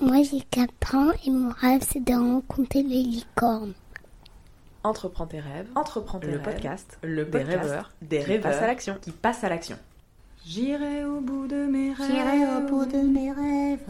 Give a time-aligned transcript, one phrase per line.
[0.00, 3.74] Moi j'ai 4 ans et mon rêve c'est de rencontrer les licornes.
[4.84, 8.52] Entreprends tes rêves, entreprends tes le rêves, podcast, le des podcast rêveurs, des qui rêveurs
[8.52, 8.96] passent à l'action.
[9.00, 9.76] qui passent à l'action.
[10.46, 12.06] J'irai au bout de mes rêves.
[12.10, 13.80] J'irai au bout de mes rêves.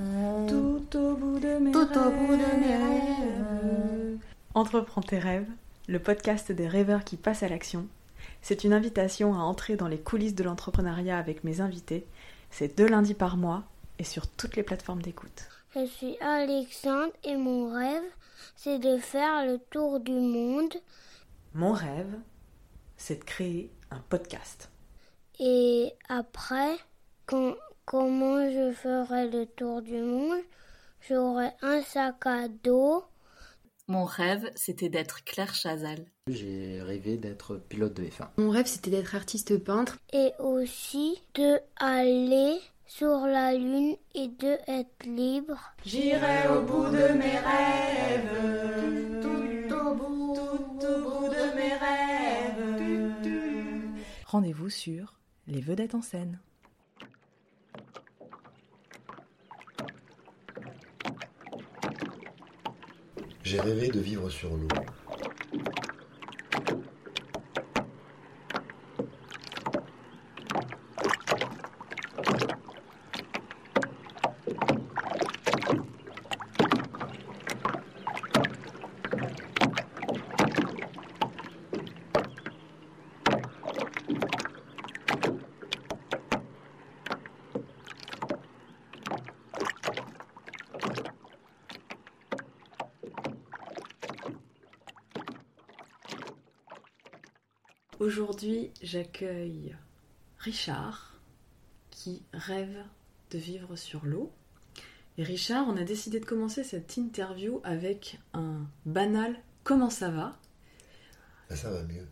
[0.49, 1.99] Tout au bout de mes Tout rêves.
[1.99, 4.19] au bout de mes rêves.
[4.55, 5.47] Entreprends tes rêves,
[5.89, 7.87] le podcast des rêveurs qui passent à l'action.
[8.41, 12.07] C'est une invitation à entrer dans les coulisses de l'entrepreneuriat avec mes invités.
[12.51, 13.65] C'est deux lundis par mois
[13.99, 15.49] et sur toutes les plateformes d'écoute.
[15.75, 18.03] Je suis Alexandre et mon rêve
[18.57, 20.75] c'est de faire le tour du monde
[21.55, 22.19] Mon rêve,
[22.97, 24.71] c'est de créer un podcast.
[25.39, 26.77] et après
[27.27, 30.41] quand, comment je ferai le tour du monde?
[31.09, 33.05] J'aurai un sac à dos
[33.87, 36.05] Mon rêve, c'était d'être Claire Chazal.
[36.27, 38.29] J'ai rêvé d'être pilote de F1.
[38.37, 39.97] Mon rêve, c'était d'être artiste peintre.
[40.13, 45.75] et aussi de aller sur la lune et de être libre.
[45.85, 48.33] J'irai au bout de mes rêves.
[49.23, 50.35] Tout au bout,
[51.29, 52.79] de mes rêves.
[54.27, 56.41] Rendez-vous sur Les Vedettes en scène.
[63.45, 64.69] J'ai rêvé de vivre sur l'eau.
[98.83, 99.77] J'accueille
[100.39, 101.21] Richard
[101.91, 102.79] qui rêve
[103.31, 104.33] de vivre sur l'eau.
[105.19, 110.39] Et Richard, on a décidé de commencer cette interview avec un banal comment ça va?
[111.51, 112.07] Ben, ça va mieux.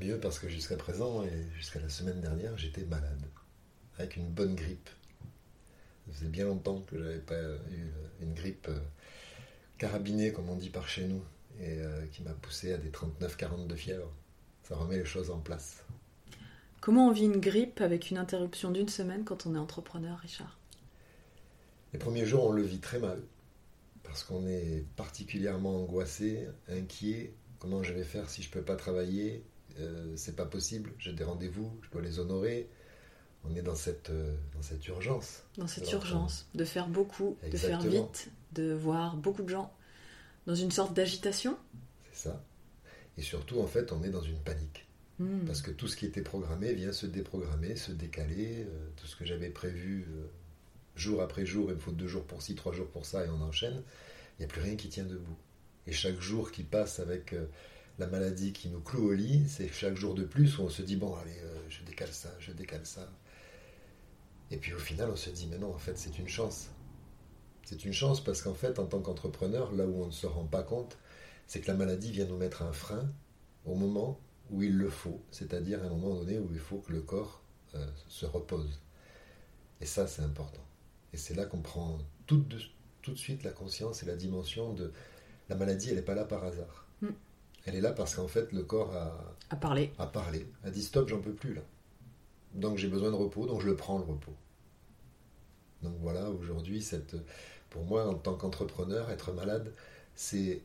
[0.00, 3.22] Mieux parce que jusqu'à présent et jusqu'à la semaine dernière, j'étais malade.
[3.98, 4.90] Avec une bonne grippe.
[6.06, 7.90] Ça faisait bien longtemps que j'avais pas euh, eu
[8.22, 8.78] une grippe euh,
[9.78, 11.22] carabinée, comme on dit par chez nous,
[11.58, 14.12] et euh, qui m'a poussé à des 39-40 de fièvre.
[14.66, 15.84] Ça remet les choses en place.
[16.80, 20.58] Comment on vit une grippe avec une interruption d'une semaine quand on est entrepreneur, Richard?
[21.92, 23.22] Les premiers jours, on le vit très mal.
[24.02, 27.32] Parce qu'on est particulièrement angoissé, inquiet.
[27.60, 29.44] Comment je vais faire si je peux pas travailler?
[29.78, 30.92] Euh, C'est pas possible.
[30.98, 32.68] J'ai des rendez-vous, je dois les honorer.
[33.44, 35.44] On est dans cette, euh, dans cette urgence.
[35.58, 39.72] Dans cette Alors, urgence de faire beaucoup, de faire vite, de voir beaucoup de gens
[40.46, 41.56] dans une sorte d'agitation?
[42.12, 42.42] C'est ça.
[43.18, 44.86] Et surtout, en fait, on est dans une panique.
[45.18, 45.44] Hmm.
[45.46, 48.66] Parce que tout ce qui était programmé vient se déprogrammer, se décaler.
[48.68, 50.26] Euh, tout ce que j'avais prévu euh,
[50.94, 53.28] jour après jour, il me faut deux jours pour ci, trois jours pour ça, et
[53.28, 53.82] on enchaîne.
[54.38, 55.36] Il n'y a plus rien qui tient debout.
[55.86, 57.46] Et chaque jour qui passe avec euh,
[57.98, 60.82] la maladie qui nous cloue au lit, c'est chaque jour de plus où on se
[60.82, 61.40] dit bon, allez,
[61.70, 63.10] je décale ça, je décale ça.
[64.50, 66.68] Et puis au final, on se dit mais non, en fait, c'est une chance.
[67.64, 70.44] C'est une chance parce qu'en fait, en tant qu'entrepreneur, là où on ne se rend
[70.44, 70.98] pas compte,
[71.46, 73.08] c'est que la maladie vient nous mettre un frein
[73.64, 74.20] au moment
[74.50, 77.42] où il le faut, c'est-à-dire à un moment donné où il faut que le corps
[77.74, 78.80] euh, se repose.
[79.80, 80.64] Et ça, c'est important.
[81.12, 82.58] Et c'est là qu'on prend tout de,
[83.02, 84.92] tout de suite la conscience et la dimension de
[85.48, 86.86] la maladie, elle n'est pas là par hasard.
[87.00, 87.08] Mm.
[87.66, 89.92] Elle est là parce qu'en fait, le corps a, À parler.
[89.98, 91.62] a parlé, a dit stop, j'en peux plus là.
[92.54, 94.34] Donc j'ai besoin de repos, donc je le prends le repos.
[95.82, 97.16] Donc voilà, aujourd'hui, cette,
[97.70, 99.72] pour moi, en tant qu'entrepreneur, être malade,
[100.14, 100.62] c'est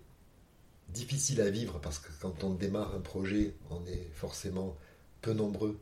[0.93, 4.75] difficile à vivre parce que quand on démarre un projet, on est forcément
[5.21, 5.79] peu nombreux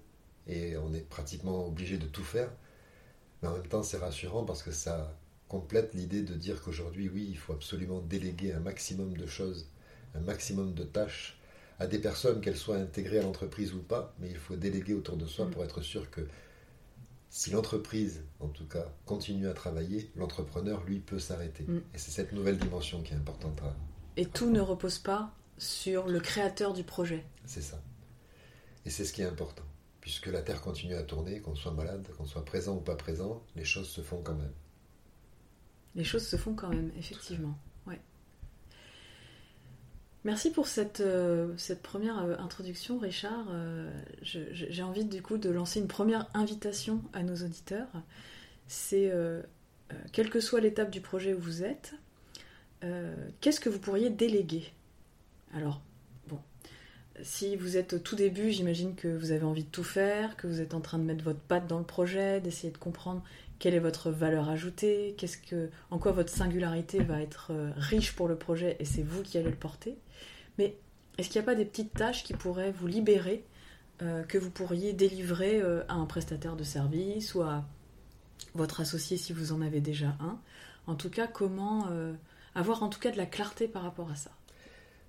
[0.48, 2.50] et on est pratiquement obligé de tout faire.
[3.42, 5.16] Mais en même temps, c'est rassurant parce que ça
[5.48, 9.68] complète l'idée de dire qu'aujourd'hui, oui, il faut absolument déléguer un maximum de choses,
[10.16, 11.40] un maximum de tâches
[11.80, 15.16] à des personnes, qu'elles soient intégrées à l'entreprise ou pas, mais il faut déléguer autour
[15.18, 15.52] de soi Mm.
[15.52, 16.22] pour être sûr que
[17.30, 21.64] si l'entreprise, en tout cas, continue à travailler, l'entrepreneur, lui, peut s'arrêter.
[21.64, 21.78] Mm.
[21.94, 23.62] Et c'est cette nouvelle dimension qui est importante.
[23.62, 23.76] à-
[24.20, 27.26] Et tout ne repose pas sur le créateur du projet.
[27.46, 27.82] C'est ça.
[28.86, 29.64] Et c'est ce qui est important.
[30.02, 33.42] Puisque la Terre continue à tourner, qu'on soit malade, qu'on soit présent ou pas présent,
[33.56, 34.52] les choses se font quand même.
[35.96, 37.58] Les choses se font quand même, effectivement.
[37.88, 38.02] Ouais.
[40.26, 43.46] Merci pour cette, euh, cette première euh, introduction, Richard.
[43.52, 43.90] Euh,
[44.22, 47.88] J'ai envie du coup de lancer une première invitation à nos auditeurs.
[48.68, 49.14] C'est,
[50.12, 51.94] quelle que soit l'étape du projet où vous êtes,
[52.84, 54.72] euh, qu'est-ce que vous pourriez déléguer?
[55.54, 55.82] Alors,
[56.28, 56.40] bon,
[57.22, 60.48] si vous êtes au tout début, j'imagine que vous avez envie de tout faire, que
[60.48, 63.24] vous êtes en train de mettre votre patte dans le projet, d'essayer de comprendre
[63.58, 65.16] quelle est votre valeur ajoutée,
[65.50, 69.22] que, en quoi votre singularité va être euh, riche pour le projet et c'est vous
[69.22, 69.98] qui allez le porter.
[70.58, 70.78] Mais
[71.18, 73.44] est-ce qu'il n'y a pas des petites tâches qui pourraient vous libérer,
[74.02, 77.66] euh, que vous pourriez délivrer à un prestataire de service ou à
[78.54, 80.40] votre associé si vous en avez déjà un?
[80.88, 81.88] En tout cas, comment
[82.60, 84.32] avoir en tout cas de la clarté par rapport à ça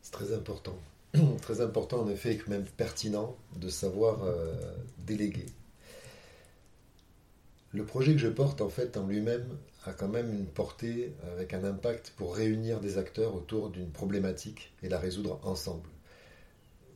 [0.02, 0.78] C'est très important.
[1.42, 4.18] très important en effet, et même pertinent de savoir
[4.98, 5.46] déléguer
[7.72, 9.46] le projet que je porte en fait en lui-même
[9.84, 14.72] a quand même une portée avec un impact pour réunir des acteurs autour d'une problématique
[14.82, 15.88] et la résoudre ensemble.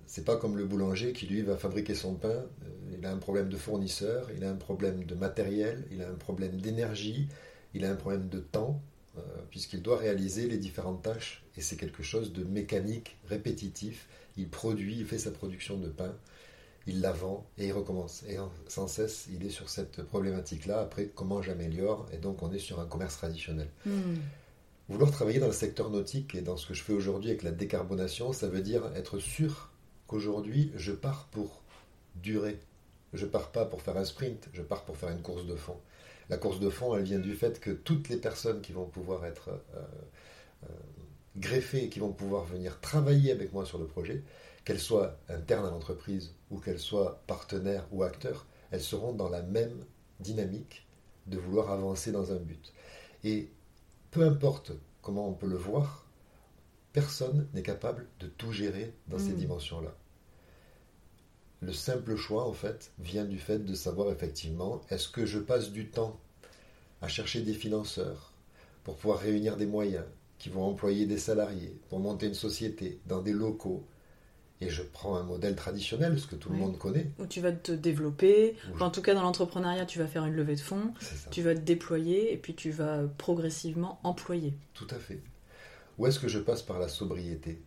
[0.07, 2.45] C'est pas comme le boulanger qui lui va fabriquer son pain, euh,
[2.99, 6.15] il a un problème de fournisseur, il a un problème de matériel, il a un
[6.15, 7.29] problème d'énergie,
[7.73, 8.94] il a un problème de temps, euh,
[9.51, 14.09] puisqu'il doit réaliser les différentes tâches et c'est quelque chose de mécanique, répétitif.
[14.37, 16.15] Il produit, il fait sa production de pain
[16.87, 18.25] il la vend et il recommence.
[18.29, 18.37] Et
[18.69, 20.81] sans cesse, il est sur cette problématique-là.
[20.81, 22.07] Après, comment j'améliore?
[22.13, 23.69] Et donc, on est sur un commerce traditionnel.
[23.87, 24.17] Hmm.
[24.89, 27.53] Vouloir travailler dans le secteur nautique et dans ce que je fais aujourd'hui avec la
[27.53, 29.71] décarbonation, ça veut dire être sûr
[30.07, 31.63] qu'aujourd'hui, je pars pour
[32.17, 32.61] durer.
[33.15, 35.77] Je pars pas pour faire un sprint, je pars pour faire une course de fond.
[36.31, 39.27] La course de fond, elle vient du fait que toutes les personnes qui vont pouvoir
[39.27, 39.79] être euh,
[40.65, 40.69] euh,
[41.37, 44.23] greffées, qui vont pouvoir venir travailler avec moi sur le projet,
[44.65, 49.43] qu'elles soient internes à l'entreprise ou qu'elles soient partenaires ou acteurs, elles seront dans la
[49.43, 49.85] même
[50.21, 50.87] dynamique
[51.27, 52.73] de vouloir avancer dans un but.
[53.23, 53.51] Et
[54.11, 54.73] peu importe
[55.03, 56.07] comment on peut le voir,
[56.93, 59.37] personne n'est capable de tout gérer dans ces hmm.
[59.37, 59.95] dimensions-là.
[61.65, 65.71] Le simple choix, en fait, vient du fait de savoir effectivement, est-ce que je passe
[65.71, 66.21] du temps
[67.01, 68.33] à chercher des financeurs
[68.83, 70.05] pour pouvoir réunir des moyens
[70.39, 73.87] qui vont employer des salariés, pour monter une société dans des locaux,
[74.61, 77.11] et je prends un modèle traditionnel, ce que tout le monde connaît.
[77.19, 80.57] Où tu vas te développer, en tout cas dans l'entrepreneuriat, tu vas faire une levée
[80.57, 80.93] de fonds,
[81.31, 84.53] tu vas te déployer et puis tu vas progressivement employer.
[84.75, 85.23] Tout à fait.
[85.97, 87.63] Où est-ce que je passe par la sobriété,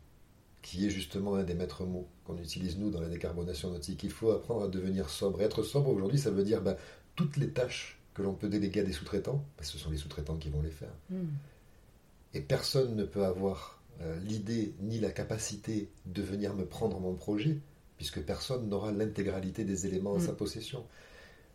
[0.62, 4.12] qui est justement un des maîtres mots qu'on utilise nous dans la décarbonation nautique Il
[4.12, 5.42] faut apprendre à devenir sobre.
[5.42, 6.76] être sobre aujourd'hui, ça veut dire ben,
[7.16, 10.36] toutes les tâches que l'on peut déléguer à des sous-traitants, ben, ce sont les sous-traitants
[10.36, 10.94] qui vont les faire.
[11.10, 11.28] Hmm.
[12.34, 17.16] Et personne ne peut avoir euh, l'idée ni la capacité de venir me prendre mon
[17.16, 17.58] projet,
[17.98, 20.28] puisque personne n'aura l'intégralité des éléments en mm.
[20.28, 20.84] sa possession.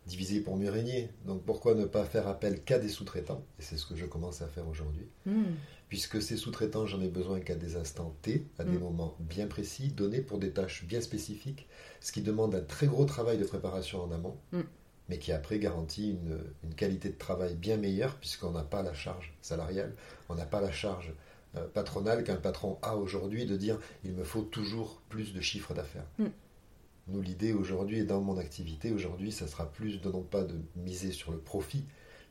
[0.07, 1.11] Divisé pour mieux régner.
[1.27, 3.45] Donc pourquoi ne pas faire appel qu'à des sous-traitants?
[3.59, 5.07] Et c'est ce que je commence à faire aujourd'hui.
[5.27, 5.43] Mm.
[5.89, 8.81] Puisque ces sous-traitants, j'en ai besoin qu'à des instants T, à des mm.
[8.81, 11.69] moments bien précis, donnés pour des tâches bien spécifiques,
[12.01, 14.37] ce qui demande un très gros travail de préparation en amont,
[15.09, 18.95] mais qui après garantit une, une qualité de travail bien meilleure, puisqu'on n'a pas la
[18.95, 19.95] charge salariale,
[20.29, 21.13] on n'a pas la charge
[21.57, 25.75] euh, patronale qu'un patron a aujourd'hui de dire il me faut toujours plus de chiffre
[25.75, 26.07] d'affaires.
[27.09, 30.55] Nous, l'idée aujourd'hui et dans mon activité aujourd'hui, ça sera plus de non pas de
[30.77, 31.85] miser sur le profit,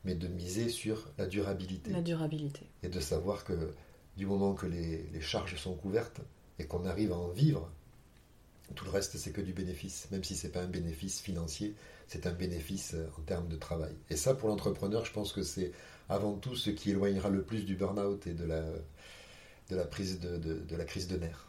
[0.06, 1.92] mais de miser sur la durabilité.
[1.92, 2.68] La durabilité.
[2.84, 3.74] Et de savoir que
[4.18, 6.22] du moment que les, les charges sont couvertes
[6.60, 7.70] et qu'on arrive à en vivre,
[8.76, 10.08] tout le reste c'est que du bénéfice.
[10.12, 11.76] Même si ce n'est pas un bénéfice financier,
[12.08, 13.96] c'est un bénéfice euh, en termes de travail.
[14.10, 15.72] Et ça, pour l'entrepreneur, je pense que c'est
[16.10, 18.64] avant tout ce qui éloignera le plus du burn-out et de la,
[19.70, 21.48] de la prise de, de, la crise de nerfs.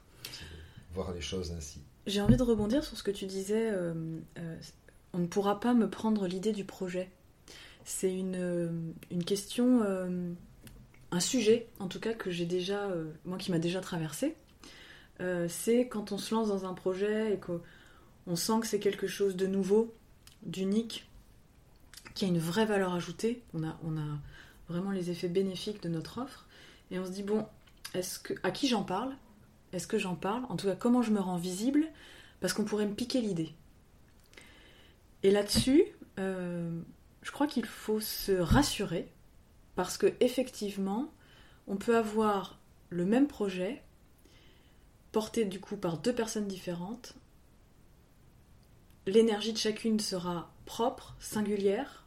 [0.95, 1.81] Voir les choses ainsi.
[2.07, 3.71] J'ai envie de rebondir sur ce que tu disais.
[3.71, 3.95] Euh,
[4.39, 4.57] euh,
[5.13, 7.11] on ne pourra pas me prendre l'idée du projet.
[7.85, 8.71] C'est une, euh,
[9.11, 9.83] une question,
[11.11, 12.89] un sujet en tout cas que j'ai déjà,
[13.25, 14.35] moi qui m'a déjà traversé.
[15.49, 19.37] c'est quand on se lance dans un projet et qu'on sent que c'est quelque chose
[19.37, 19.95] de nouveau,
[20.43, 21.07] d'unique,
[22.15, 23.43] qui a une vraie valeur ajoutée.
[23.55, 24.19] On a, on a
[24.69, 26.47] vraiment les effets bénéfiques de notre offre.
[26.91, 27.47] Et on se dit, bon,
[27.95, 29.15] est-ce que, à qui j'en parle?
[29.73, 30.45] Est-ce que j'en parle?
[30.49, 31.87] En tout cas, comment je me rends visible?
[32.41, 33.55] Parce qu'on pourrait me piquer l'idée.
[35.23, 35.85] Et là-dessus,
[36.19, 36.81] euh,
[37.23, 39.09] je crois qu'il faut se rassurer
[39.77, 41.13] parce que effectivement,
[41.67, 42.59] on peut avoir
[42.91, 43.83] le même projet
[45.13, 47.15] porté du coup par deux personnes différentes.
[49.07, 52.05] L'énergie de chacune sera propre, singulière,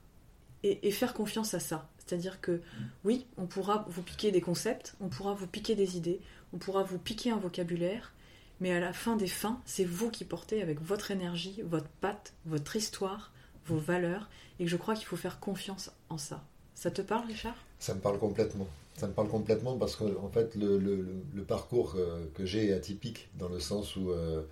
[0.64, 1.88] et faire confiance à ça.
[2.06, 2.62] C'est-à-dire que
[3.04, 6.22] oui, on pourra vous piquer des concepts, on pourra vous piquer des idées,
[6.54, 8.14] on pourra vous piquer un vocabulaire,
[8.60, 12.34] mais à la fin des fins, c'est vous qui portez avec votre énergie, votre patte,
[12.46, 13.32] votre histoire,
[13.66, 16.44] vos valeurs, et je crois qu'il faut faire confiance en ça.
[16.74, 17.56] Ça te parle, Richard?
[17.80, 18.68] Ça me parle complètement.
[18.96, 21.98] Ça me parle complètement parce que en fait, le, parcours
[22.34, 24.44] que, j'ai est atypique dans le sens où euh,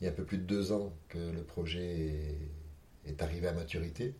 [0.00, 2.38] il y a un peu plus de deux ans que le projet
[3.06, 4.14] est arrivé à maturité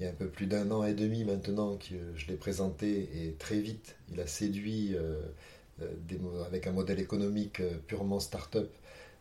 [0.00, 3.08] il y a un peu plus d'un an et demi maintenant que je l'ai présenté
[3.14, 5.20] et très vite il a séduit euh,
[5.82, 8.70] euh, avec un modèle économique euh, purement start-up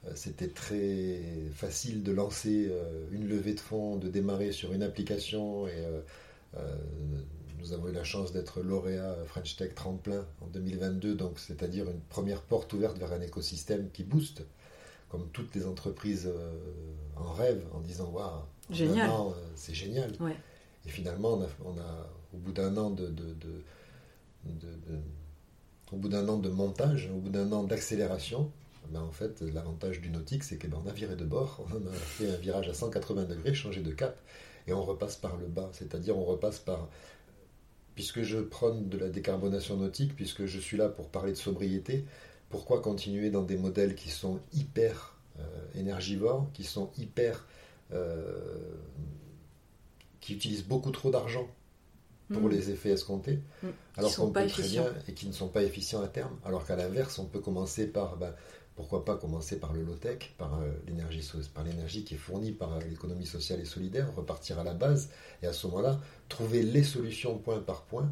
[0.05, 1.19] Euh, C'était très
[1.53, 2.71] facile de lancer
[3.11, 5.67] une levée de fonds, de démarrer sur une application.
[5.67, 5.75] Et
[7.59, 11.99] nous avons eu la chance d'être lauréat French Tech Tremplin en 2022, donc c'est-à-dire une
[11.99, 14.43] première porte ouverte vers un écosystème qui booste,
[15.09, 16.29] comme toutes les entreprises
[17.17, 19.09] en rêve, en disant waouh, Génial.
[19.55, 20.13] c'est génial.
[20.21, 20.35] Ouais.
[20.85, 23.63] Et finalement, on a, on a, au bout d'un an de, de- de-
[24.45, 25.01] de- de-
[25.91, 28.51] au bout d'un an de montage, au bout d'un an d'accélération,
[28.89, 32.29] ben en fait, l'avantage du nautique, c'est qu'on a viré de bord, on a fait
[32.29, 34.19] un virage à 180 degrés, changé de cap,
[34.67, 36.89] et on repasse par le bas, c'est-à-dire on repasse par...
[37.95, 42.05] Puisque je prône de la décarbonation nautique, puisque je suis là pour parler de sobriété,
[42.49, 45.43] pourquoi continuer dans des modèles qui sont hyper euh,
[45.75, 47.45] énergivores, qui sont hyper...
[47.91, 48.37] euh,
[50.21, 51.47] qui utilisent beaucoup trop d'argent?
[52.33, 52.49] Pour Mm.
[52.49, 53.67] les effets escomptés, Mm.
[53.97, 56.37] alors qu'on peut très bien et qui ne sont pas efficients à terme.
[56.45, 58.33] Alors qu'à l'inverse, on peut commencer par, ben,
[58.75, 62.73] pourquoi pas commencer par le low-tech, par euh, l'énergie, par l'énergie qui est fournie par
[62.75, 65.09] euh, l'économie sociale et solidaire, repartir à la base
[65.43, 68.09] et à ce moment-là trouver les solutions point par point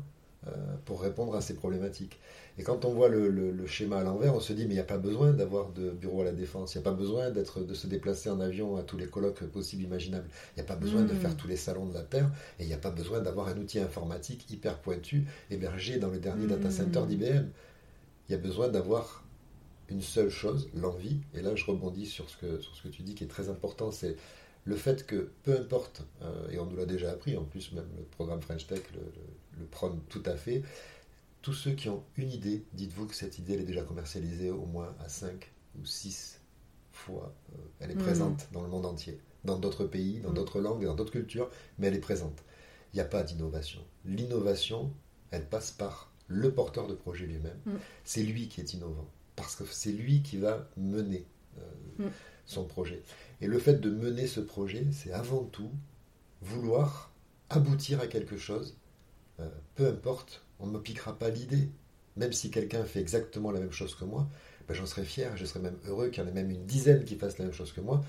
[0.48, 0.52] euh,
[0.86, 2.20] pour répondre à ces problématiques.
[2.60, 4.74] Et quand on voit le, le- le schéma à l'envers, on se dit mais il
[4.74, 7.30] n'y a pas besoin d'avoir de bureau à la défense, il n'y a pas besoin
[7.30, 10.68] d'être, de se déplacer en avion à tous les colloques possibles imaginables, il n'y a
[10.68, 11.18] pas besoin de Mm.
[11.18, 13.58] faire tous les salons de la Terre, et il n'y a pas besoin d'avoir un
[13.58, 16.50] outil informatique hyper pointu hébergé dans le dernier Mm.
[16.50, 17.46] data center d'IBM.
[18.28, 19.24] Il y a besoin d'avoir
[19.90, 21.18] une seule chose, l'envie.
[21.36, 23.50] Et là, je rebondis sur ce que, sur ce que tu dis qui est très
[23.50, 24.18] important, c'est
[24.66, 27.88] le fait que peu importe, euh, et on nous l'a déjà appris, en plus même
[27.98, 30.62] le programme French Tech le, le- le prône tout à fait,
[31.48, 34.66] tous ceux qui ont une idée, dites-vous que cette idée elle est déjà commercialisée au
[34.66, 35.50] moins à 5
[35.80, 36.42] ou 6
[36.92, 37.34] fois.
[37.54, 38.00] Euh, elle est Mm.
[38.00, 40.34] présente dans le monde entier, dans d'autres pays, dans Mm.
[40.34, 42.44] d'autres langues, dans d'autres cultures, mais elle est présente.
[42.92, 43.80] Il n'y a pas d'innovation.
[44.04, 44.92] L'innovation,
[45.32, 47.62] elle passe par le porteur de projet lui-même.
[47.66, 47.75] Mm.
[48.04, 51.25] C'est lui qui est innovant, parce que c'est lui qui va mener
[51.60, 52.10] euh,
[52.46, 53.01] son projet.
[53.39, 55.72] Et le fait de mener ce projet, c'est avant tout
[56.42, 57.13] vouloir
[57.50, 58.75] aboutir à quelque chose,
[59.39, 61.70] euh, peu importe, on ne me piquera pas l'idée.
[62.16, 64.28] Même si quelqu'un fait exactement la même chose que moi,
[64.68, 67.04] ben, j'en serais fier, je serais même heureux qu'il y en ait même une dizaine
[67.06, 68.04] qui fassent la même chose que moi.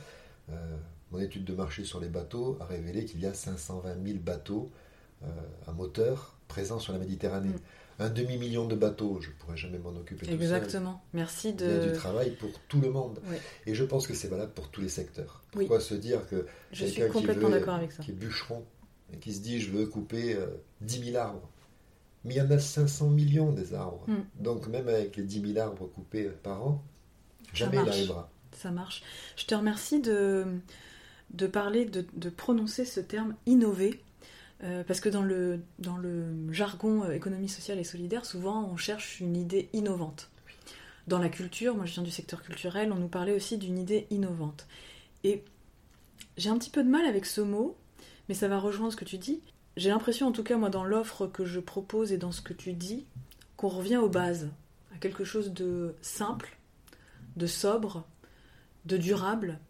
[0.50, 0.76] Euh,
[1.12, 4.70] mon étude de marché sur les bateaux a révélé qu'il y a 520 000 bateaux
[5.22, 5.26] euh,
[5.66, 7.48] à moteur présents sur la Méditerranée.
[7.48, 7.60] Mm.
[8.00, 10.34] Un demi-million de bateaux, je ne pourrais jamais m'en occuper tout seul.
[10.34, 11.02] Exactement.
[11.12, 11.90] Merci Il y a de.
[11.90, 13.18] du travail pour tout le monde.
[13.66, 15.42] Et je pense que c'est valable pour tous les secteurs.
[15.54, 15.64] Oui.
[15.64, 18.02] Pourquoi se dire que Je suis quelqu'un qui complètement d'accord avec ça.
[18.02, 18.64] qui est bûcheron
[19.12, 20.46] et qui se dit je veux couper euh,
[20.82, 21.48] 10 000 arbres.
[22.24, 24.04] Mais il y en a 500 millions des arbres.
[24.08, 24.42] Mm.
[24.42, 26.84] Donc même avec les 10 000 arbres coupés par an,
[27.52, 28.30] jamais il arrivera.
[28.52, 29.02] Ça marche.
[29.36, 30.44] Je te remercie de,
[31.30, 34.02] de parler, de, de prononcer ce terme innover.
[34.64, 38.76] euh, parce que dans le, dans le jargon euh, économie sociale et solidaire, souvent on
[38.76, 40.30] cherche une idée innovante.
[41.06, 44.06] Dans la culture, moi je viens du secteur culturel, on nous parlait aussi d'une idée
[44.10, 44.66] innovante.
[45.24, 45.44] Et
[46.36, 47.76] j'ai un petit peu de mal avec ce mot,
[48.28, 49.40] mais ça va rejoindre ce que tu dis.
[49.78, 52.52] J'ai l'impression, en tout cas moi dans l'offre que je propose et dans ce que
[52.52, 53.06] tu dis,
[53.56, 54.48] qu'on revient aux bases,
[54.92, 56.58] à quelque chose de simple,
[57.36, 58.04] de sobre,
[58.86, 59.60] de durable,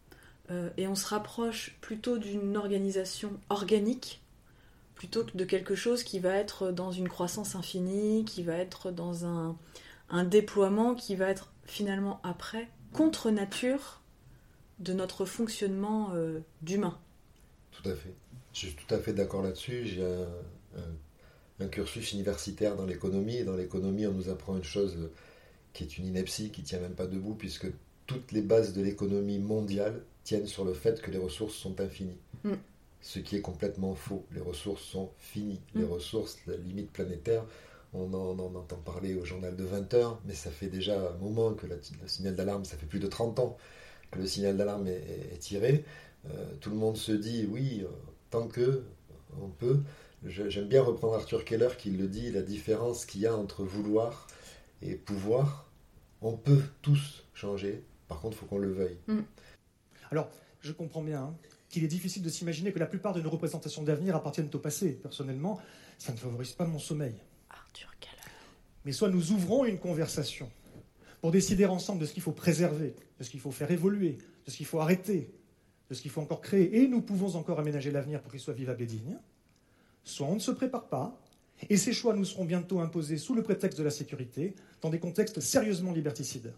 [0.51, 4.23] euh, et on se rapproche plutôt d'une organisation organique
[4.95, 8.91] plutôt que de quelque chose qui va être dans une croissance infinie, qui va être
[8.91, 9.57] dans un,
[10.25, 14.01] déploiement qui va être finalement après contre nature
[14.79, 16.99] de notre fonctionnement euh, d'humain.
[17.73, 18.15] Tout à fait.
[18.61, 19.87] Je suis tout à fait d'accord là-dessus.
[19.87, 20.23] J'ai un,
[20.77, 23.37] un- un cursus universitaire dans l'économie.
[23.37, 24.97] Et dans l'économie, on nous apprend une chose
[25.73, 27.67] qui est une ineptie, qui tient même pas debout, puisque
[28.07, 32.19] toutes les bases de l'économie mondiale tiennent sur le fait que les ressources sont infinies.
[32.45, 32.55] Mm.
[33.01, 34.25] Ce qui est complètement faux.
[34.33, 35.61] Les ressources sont finies.
[35.75, 35.93] Les Mm.
[35.93, 37.45] ressources, la limite planétaire,
[37.95, 41.17] on en, on entend parler au journal de 20 heures, mais ça fait déjà un
[41.19, 43.57] moment que la- le signal d'alarme, ça fait plus de 30 ans
[44.11, 45.85] que le signal d'alarme est, est- est tiré.
[46.29, 47.89] Euh, tout le monde se dit oui, euh,
[48.31, 48.85] tant que
[49.41, 49.81] on peut.
[50.25, 54.27] J'aime bien reprendre Arthur Keller qui le dit, la différence qu'il y a entre vouloir
[54.83, 55.71] et pouvoir.
[56.21, 58.99] On peut tous changer, par contre, il faut qu'on le veuille.
[60.11, 60.29] Alors,
[60.61, 61.37] je comprends bien hein,
[61.69, 64.93] qu'il est difficile de s'imaginer que la plupart de nos représentations d'avenir appartiennent au passé.
[64.93, 65.61] Personnellement,
[65.99, 67.15] ça ne favorise pas mon sommeil.
[67.51, 68.33] Arthur Keller.
[68.85, 70.51] Mais soit nous ouvrons une conversation
[71.21, 74.51] pour décider ensemble de ce qu'il faut préserver, de ce qu'il faut faire évoluer, de
[74.51, 75.31] ce qu'il faut arrêter,
[75.89, 78.55] de ce qu'il faut encore créer, et nous pouvons encore aménager l'avenir pour qu'il soit
[78.55, 79.19] vivable et digne.
[80.05, 81.21] Soit on ne se prépare pas,
[81.69, 85.01] et ces choix nous seront bientôt imposés sous le prétexte de la sécurité, dans des
[85.01, 86.55] contextes sérieusement liberticides.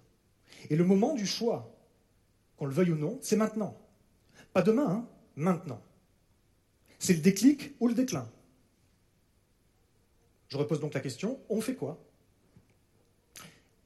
[0.68, 1.74] Et le moment du choix,
[2.56, 3.76] qu'on le veuille ou non, c'est maintenant.
[4.52, 5.80] Pas demain, hein, maintenant.
[6.98, 8.28] C'est le déclic ou le déclin.
[10.48, 12.02] Je repose donc la question, on fait quoi?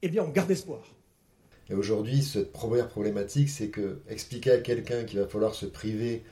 [0.02, 0.82] Eh bien, on garde espoir.
[1.70, 6.22] Et aujourd'hui, cette première problématique, c'est que expliquer à quelqu'un qu'il va falloir se priver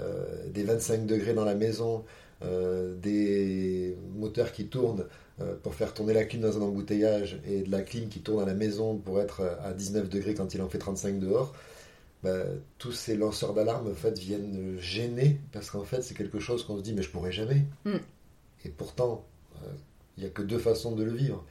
[0.00, 2.04] euh, des 25 degrés dans la maison,
[2.42, 5.06] euh, des moteurs qui tournent
[5.40, 8.42] euh, pour faire tourner la clim dans un embouteillage et de la clim qui tourne
[8.42, 11.52] à la maison pour être à 19 degrés quand il en fait 35 dehors,
[12.22, 12.44] bah,
[12.78, 16.78] tous ces lanceurs d'alarme en fait viennent gêner parce qu'en fait c'est quelque chose qu'on
[16.78, 17.64] se dit mais je pourrais jamais.
[17.84, 17.96] Mm.
[18.64, 19.24] Et pourtant,
[20.16, 21.44] il n'y a que deux façons de le vivre.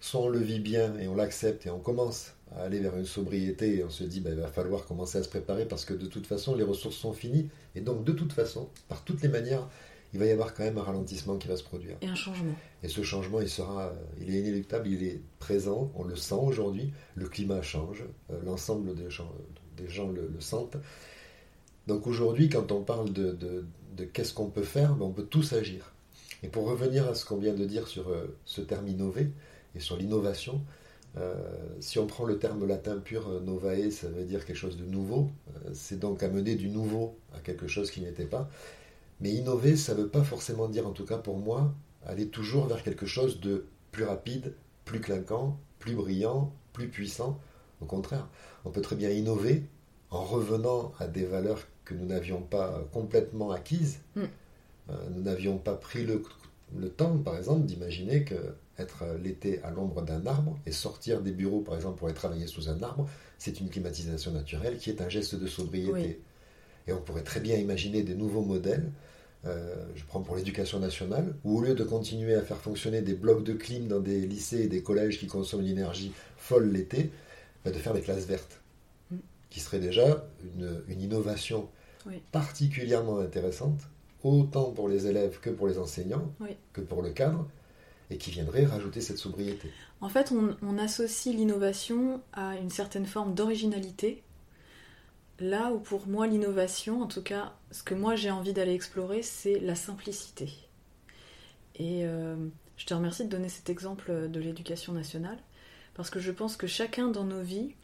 [0.00, 3.06] Soit on le vit bien et on l'accepte et on commence à aller vers une
[3.06, 5.94] sobriété et on se dit bah, il va falloir commencer à se préparer parce que
[5.94, 9.28] de toute façon les ressources sont finies et donc de toute façon, par toutes les
[9.28, 9.68] manières,
[10.12, 11.96] il va y avoir quand même un ralentissement qui va se produire.
[12.02, 12.52] Et un changement.
[12.82, 16.92] Et ce changement, il sera, il est inéluctable, il est présent, on le sent aujourd'hui,
[17.14, 19.32] le climat change, euh, l'ensemble des gens,
[19.76, 20.76] des gens le, sentent.
[21.86, 25.54] Donc aujourd'hui, quand on parle de, de, qu'est-ce qu'on peut faire, ben, on peut tous
[25.54, 25.92] agir.
[26.42, 29.30] Et pour revenir à ce qu'on vient de dire sur euh, ce terme innover
[29.74, 30.60] et sur l'innovation,
[31.18, 31.34] euh,
[31.80, 35.30] si on prend le terme latin pur novae, ça veut dire quelque chose de nouveau.
[35.74, 38.48] c'est donc amener du nouveau à quelque chose qui n'était pas.
[39.20, 41.72] Mais innover, ça ne veut pas forcément dire, en tout cas pour moi,
[42.06, 44.54] aller toujours vers quelque chose de plus rapide,
[44.84, 47.38] plus clinquant, plus brillant, plus puissant.
[47.80, 48.26] Au contraire,
[48.64, 49.64] on peut très bien innover
[50.10, 53.98] en revenant à des valeurs que nous n'avions pas complètement acquises.
[54.16, 54.22] Mm.
[54.90, 56.22] Euh, nous n'avions pas pris le,
[56.76, 61.32] le, temps, par exemple, d'imaginer que être l'été à l'ombre d'un arbre et sortir des
[61.32, 65.02] bureaux, par exemple, pour aller travailler sous un arbre, c'est une climatisation naturelle qui est
[65.02, 66.20] un geste de sobriété.
[66.86, 68.90] Et on pourrait très bien imaginer des nouveaux modèles
[69.44, 73.14] euh, je prends pour l'éducation nationale, où au lieu de continuer à faire fonctionner des
[73.14, 77.10] blocs de clim dans des lycées et des collèges qui consomment l'énergie folle l'été,
[77.64, 78.60] bah, de faire des classes vertes,
[79.10, 79.16] mm.
[79.50, 80.24] qui serait déjà
[80.56, 81.68] une, innovation
[82.30, 83.80] particulièrement intéressante,
[84.22, 86.32] autant pour les élèves que pour les enseignants,
[86.72, 87.48] que pour le cadre,
[88.12, 89.70] et qui viendrait rajouter cette sobriété.
[90.00, 94.22] En fait, on associe l'innovation à une certaine forme d'originalité
[95.42, 99.22] Là où pour moi l'innovation, en tout cas ce que moi j'ai envie d'aller explorer,
[99.22, 100.48] c'est la simplicité.
[101.74, 102.36] Et euh,
[102.76, 105.38] je te remercie de donner cet exemple de l'éducation nationale,
[105.94, 107.74] parce que je pense que chacun dans nos vies,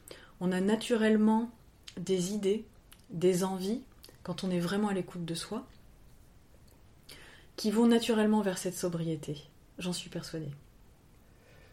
[0.40, 1.50] on a naturellement
[1.96, 2.64] des idées,
[3.11, 3.83] des envies,
[4.22, 5.66] quand on est vraiment à l'écoute de soi,
[7.57, 9.42] qui vont naturellement vers cette sobriété.
[9.78, 10.50] J'en suis persuadée.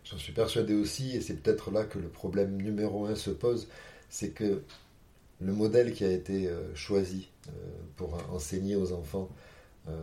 [0.04, 3.68] J'en suis persuadée aussi, et c'est peut-être là que le problème numéro un se pose,
[4.10, 4.62] c'est que
[5.42, 7.52] le modèle qui a été euh, choisi euh,
[7.96, 9.30] pour enseigner aux enfants
[9.88, 10.02] euh,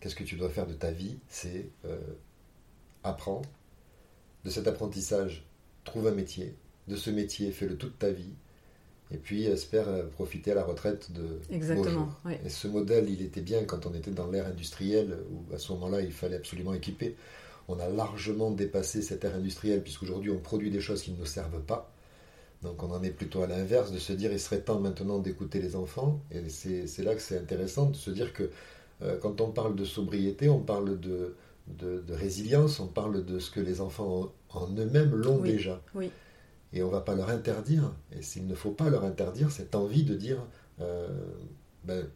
[0.00, 1.70] qu'est-ce que tu dois faire de ta vie, c'est
[3.02, 3.48] apprendre.
[4.44, 5.46] De cet apprentissage,
[5.84, 6.54] trouve un métier.
[6.88, 8.34] De ce métier, fais-le toute ta vie.
[9.12, 12.08] Et puis, espère profiter à la retraite de Exactement.
[12.44, 15.72] Et ce modèle, il était bien quand on était dans l'ère industrielle, où à ce
[15.72, 17.14] moment-là, il fallait absolument équiper.
[17.68, 21.26] On a largement dépassé cette ère industrielle, puisqu'aujourd'hui, on produit des choses qui ne nous
[21.26, 21.94] servent pas.
[22.64, 25.60] Donc on en est plutôt à l'inverse, de se dire il serait temps maintenant d'écouter
[25.60, 26.20] les enfants.
[26.32, 28.50] Et c'est là que c'est intéressant de se dire que
[29.02, 31.34] euh, quand on parle de sobriété, on parle de,
[31.68, 35.80] de, résilience, on parle de ce que les enfants en, eux-mêmes l'ont déjà.
[35.94, 36.10] Oui.
[36.74, 39.74] Et on ne va pas leur interdire, et s'il ne faut pas leur interdire cette
[39.74, 40.44] envie de dire
[40.80, 41.08] euh,
[41.84, 42.06] ben,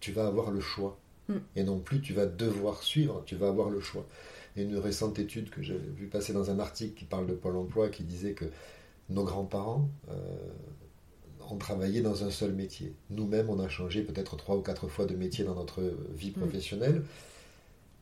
[0.00, 0.98] tu vas avoir le choix.
[1.28, 1.34] Mm.
[1.56, 4.06] Et non plus tu vas devoir suivre, tu vas avoir le choix.
[4.56, 7.56] Et une récente étude que j'ai vu passer dans un article qui parle de Pôle
[7.56, 8.44] emploi qui disait que
[9.10, 10.14] nos grands-parents euh,
[11.50, 12.94] ont travaillé dans un seul métier.
[13.10, 15.82] Nous-mêmes, on a changé peut-être trois ou quatre fois de métier dans notre
[16.14, 16.40] vie mm.
[16.40, 17.02] professionnelle.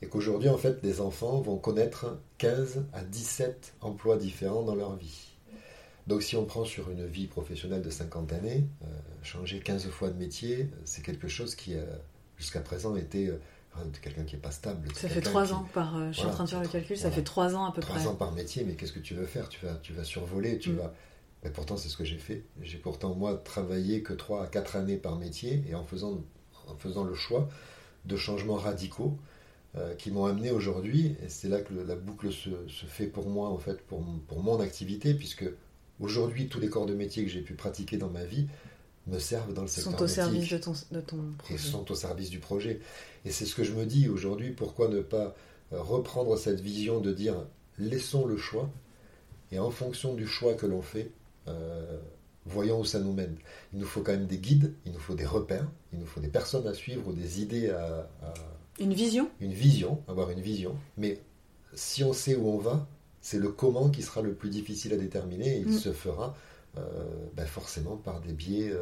[0.03, 4.96] Et qu'aujourd'hui, en fait, les enfants vont connaître 15 à 17 emplois différents dans leur
[4.96, 5.32] vie.
[6.06, 8.86] Donc si on prend sur une vie professionnelle de 50 années, euh,
[9.22, 11.84] changer 15 fois de métier, c'est quelque chose qui a
[12.36, 13.38] jusqu'à présent euh,
[14.02, 14.88] quelqu'un qui n'est pas stable.
[14.94, 15.96] Ça fait trois ans par.
[15.96, 17.80] Euh, je suis en train de faire le calcul, ça fait trois ans à peu
[17.80, 17.98] près.
[17.98, 19.48] Trois ans par métier, mais qu'est-ce que tu veux faire?
[19.48, 20.76] Tu vas, tu vas survoler, tu mm.
[20.76, 20.92] vas.
[21.44, 22.44] Mais pourtant, c'est ce que j'ai fait.
[22.60, 26.22] J'ai pourtant, moi, travaillé que trois à quatre années par métier et en faisant,
[26.68, 27.48] en faisant le choix
[28.04, 29.18] de changements radicaux
[29.76, 33.28] euh, qui m'ont amené aujourd'hui, et c'est là que la boucle se, se, fait pour
[33.28, 35.44] moi, en fait, pour, pour mon activité, puisque
[36.02, 38.46] aujourd'hui, tous les corps de métier que j'ai pu pratiquer dans ma vie
[39.06, 41.54] me servent dans le secteur sont au service de ton, de ton projet.
[41.54, 42.80] Et sont au service du projet.
[43.24, 45.34] Et c'est ce que je me dis aujourd'hui, pourquoi ne pas
[45.72, 47.34] euh, reprendre cette vision de dire
[47.78, 48.70] laissons le choix,
[49.50, 51.10] et en fonction du choix que l'on fait,
[51.48, 51.98] euh,
[52.46, 53.36] voyons où ça nous mène.
[53.72, 56.20] Il nous faut quand même des guides, il nous faut des repères, il nous faut
[56.20, 58.08] des personnes à suivre, des idées à...
[58.78, 59.28] Une vision?
[59.40, 60.76] Une vision, avoir une vision.
[60.96, 61.20] Mais
[61.74, 62.86] si on sait où on va,
[63.22, 65.78] c'est le comment qui sera le plus difficile à déterminer, et il mm.
[65.78, 66.37] se fera
[66.76, 66.80] euh,
[67.35, 68.72] ben forcément par des biais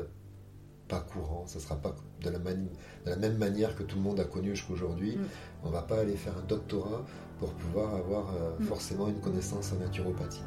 [0.90, 2.64] pas courant, ça sera pas de la, de
[3.06, 5.16] la, même manière que tout le monde a connu jusqu'aujourd'hui.
[5.16, 5.24] Mm.
[5.64, 7.06] On va pas aller faire un doctorat
[7.38, 8.64] pour pouvoir avoir euh, mm.
[8.64, 10.42] forcément une connaissance en naturopathie.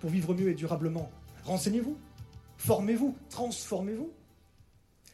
[0.00, 1.10] Pour vivre mieux et durablement.
[1.44, 1.96] Renseignez-vous,
[2.56, 4.12] formez-vous, transformez-vous.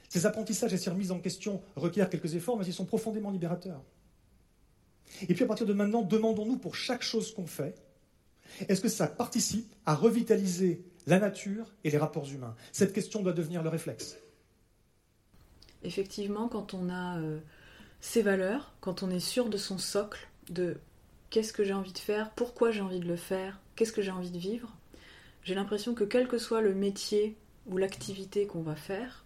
[0.08, 3.82] Ces apprentissages et ces remises en question requièrent quelques efforts, mais ils sont profondément libérateurs.
[5.28, 7.74] Et puis à partir de maintenant, demandons-nous pour chaque chose qu'on fait,
[8.68, 12.54] est-ce que ça participe à revitaliser la nature et les rapports humains?
[12.72, 14.16] Cette question doit devenir le réflexe.
[15.82, 17.38] Effectivement, quand on a euh,
[18.00, 20.78] ses valeurs, quand on est sûr de son socle, de
[21.30, 24.10] qu'est-ce que j'ai envie de faire, pourquoi j'ai envie de le faire, qu'est-ce que j'ai
[24.10, 24.68] envie de vivre,
[25.42, 29.24] j'ai l'impression que quel que soit le métier ou l'activité qu'on va faire,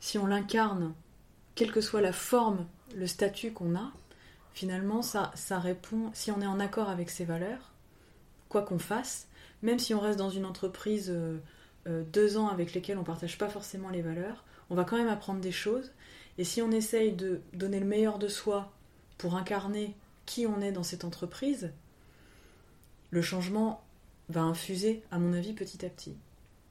[0.00, 0.92] si on l'incarne,
[1.54, 3.90] quelle que soit la forme, le statut qu'on a,
[4.52, 7.72] finalement, ça, répond, si on est en accord avec ses valeurs,
[8.50, 9.28] quoi qu'on fasse,
[9.62, 11.38] même si on reste dans une entreprise euh,
[11.88, 14.98] euh, deux ans avec lesquels on ne partage pas forcément les valeurs, on va quand
[14.98, 15.90] même apprendre des choses.
[16.36, 18.74] Et si on essaye de donner le meilleur de soi
[19.16, 21.72] pour incarner qui on est dans cette entreprise,
[23.10, 23.82] le changement
[24.28, 26.16] va infuser, à mon avis, petit à petit.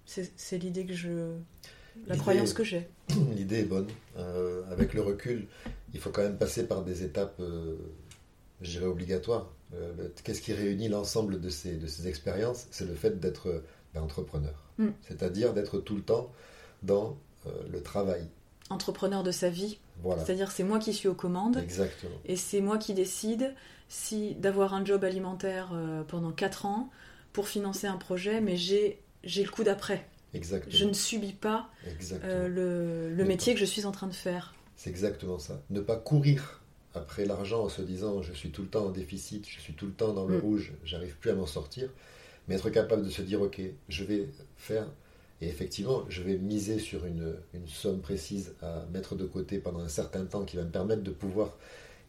[0.06, 1.36] C'est l'idée que je.
[2.08, 2.88] la croyance que j'ai.
[3.36, 3.88] L'idée est bonne.
[4.17, 5.47] Euh, avec le recul,
[5.93, 7.75] il faut quand même passer par des étapes, euh,
[8.62, 9.52] je dirais, obligatoires.
[9.75, 12.65] Euh, qu'est-ce qui réunit l'ensemble de ces, de ces expériences?
[12.71, 13.62] C'est le fait d'être
[13.93, 14.56] ben, entrepreneur.
[14.80, 14.88] Mm.
[15.08, 16.32] C'est-à-dire d'être tout le temps
[16.82, 17.17] dans
[17.71, 18.28] le travail.
[18.69, 19.78] Entrepreneur de sa vie.
[20.02, 20.25] Voilà.
[20.25, 21.58] C'est-à-dire c'est moi qui suis aux commandes.
[21.58, 22.15] Exactement.
[22.25, 23.54] Et c'est moi qui décide
[23.89, 25.71] si d'avoir un job alimentaire
[26.08, 26.89] pendant 4 ans
[27.34, 30.08] pour financer un projet, mais j'ai le coup d'après.
[30.34, 30.75] Exactement.
[30.75, 31.69] Je ne subis pas
[32.23, 34.54] le, le métier que je suis en train de faire.
[34.75, 35.62] C'est exactement ça.
[35.71, 36.62] Ne pas courir
[36.95, 39.86] après l'argent en se disant je suis tout le temps en déficit, je suis tout
[39.86, 40.41] le temps dans le mm.
[40.41, 41.89] rouge, j'arrive plus à m'en sortir,
[42.47, 44.88] mais être capable de se dire ok, je vais faire,
[45.41, 49.80] et effectivement, je vais miser sur une, une somme précise à mettre de côté pendant
[49.80, 51.58] un certain temps qui va me permettre de pouvoir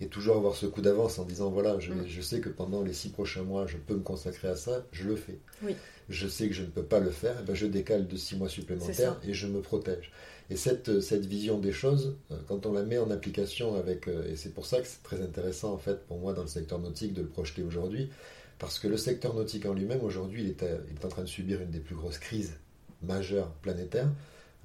[0.00, 2.06] et toujours avoir ce coup d'avance en disant voilà, je, mm.
[2.06, 5.06] je, sais que pendant les six prochains mois, je peux me consacrer à ça, je
[5.06, 5.38] le fais.
[5.62, 5.74] Oui.
[6.08, 8.16] Je sais que je ne peux pas le faire, et eh ben je décale de
[8.16, 10.10] six mois supplémentaires et je me protège.
[10.48, 14.28] Et cette, cette vision des choses, euh, quand on la met en application avec, euh,
[14.28, 16.80] et c'est pour ça que c'est très intéressant en fait pour moi dans le secteur
[16.80, 18.10] nautique de le projeter aujourd'hui,
[18.58, 21.28] parce que le secteur nautique en lui-même aujourd'hui, il est, il est en train de
[21.28, 22.54] subir une des plus grosses crises
[23.02, 24.08] majeures planétaires.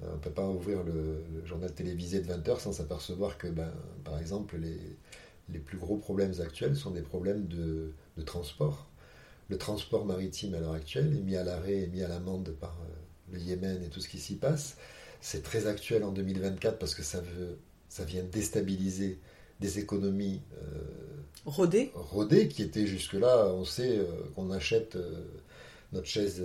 [0.02, 3.46] Euh, on ne peut pas ouvrir le, journal télévisé de 20 heures sans s'apercevoir que,
[3.46, 3.70] ben,
[4.04, 4.78] par exemple, les,
[5.52, 8.88] les plus gros problèmes actuels sont des problèmes de, de transport.
[9.48, 12.76] Le transport maritime à l'heure actuelle est mis à l'arrêt et mis à l'amende par
[13.32, 14.76] le Yémen et tout ce qui s'y passe.
[15.20, 19.18] C'est très actuel en 2024 parce que ça, veut, ça vient déstabiliser
[19.60, 20.80] des économies euh,
[21.46, 21.90] rodées.
[21.94, 24.04] rodées qui étaient jusque-là, on sait euh,
[24.34, 25.24] qu'on achète euh,
[25.92, 26.44] notre chaise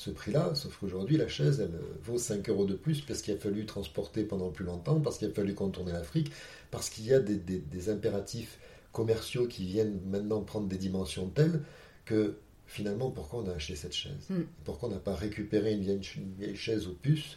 [0.00, 3.36] ce prix-là, sauf qu'aujourd'hui la chaise elle vaut 5 euros de plus parce qu'il a
[3.36, 6.32] fallu transporter pendant plus longtemps, parce qu'il a fallu contourner l'Afrique,
[6.70, 8.58] parce qu'il y a des, impératifs
[8.92, 11.60] commerciaux qui viennent maintenant prendre des dimensions telles
[12.06, 14.44] que finalement pourquoi on a acheté cette chaise hmm.
[14.64, 17.36] Pourquoi on n'a pas récupéré une vieille, une vieille chaise aux puces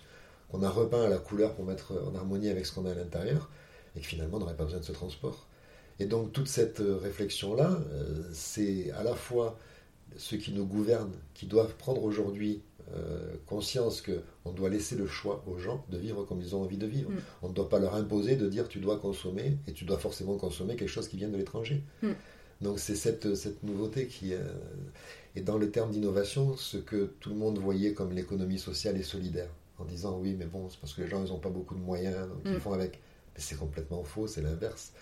[0.49, 2.95] qu'on a repeint à la couleur pour mettre en harmonie avec ce qu'on a à
[2.95, 3.49] l'intérieur,
[3.97, 5.49] et que finalement on n'aurait pas besoin de ce transport?
[5.99, 9.59] Et donc toute cette euh, réflexion-là, euh, c'est à la fois
[10.17, 12.61] ceux qui nous gouvernent, qui doivent prendre aujourd'hui
[12.95, 16.77] euh, conscience qu'on doit laisser le choix aux gens de vivre comme ils ont envie
[16.77, 17.09] de vivre.
[17.09, 17.17] Mm.
[17.43, 20.37] On ne doit pas leur imposer de dire tu dois consommer et tu dois forcément
[20.37, 21.83] consommer quelque chose qui vient de l'étranger.
[22.01, 22.11] Mm.
[22.61, 27.35] Donc c'est cette, cette nouveauté qui est dans le terme d'innovation ce que tout le
[27.35, 29.49] monde voyait comme l'économie sociale et solidaire
[29.79, 31.81] en disant oui, mais bon, c'est parce que les gens, ils n'ont pas beaucoup de
[31.81, 32.59] moyens, donc ils mm.
[32.59, 32.99] font avec.
[33.35, 34.93] Mais c'est complètement faux, c'est l'inverse.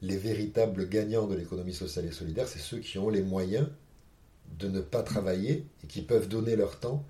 [0.00, 3.68] Les véritables gagnants de l'économie sociale et solidaire, c'est ceux qui ont les moyens
[4.58, 7.04] de ne pas travailler et qui peuvent donner leur temps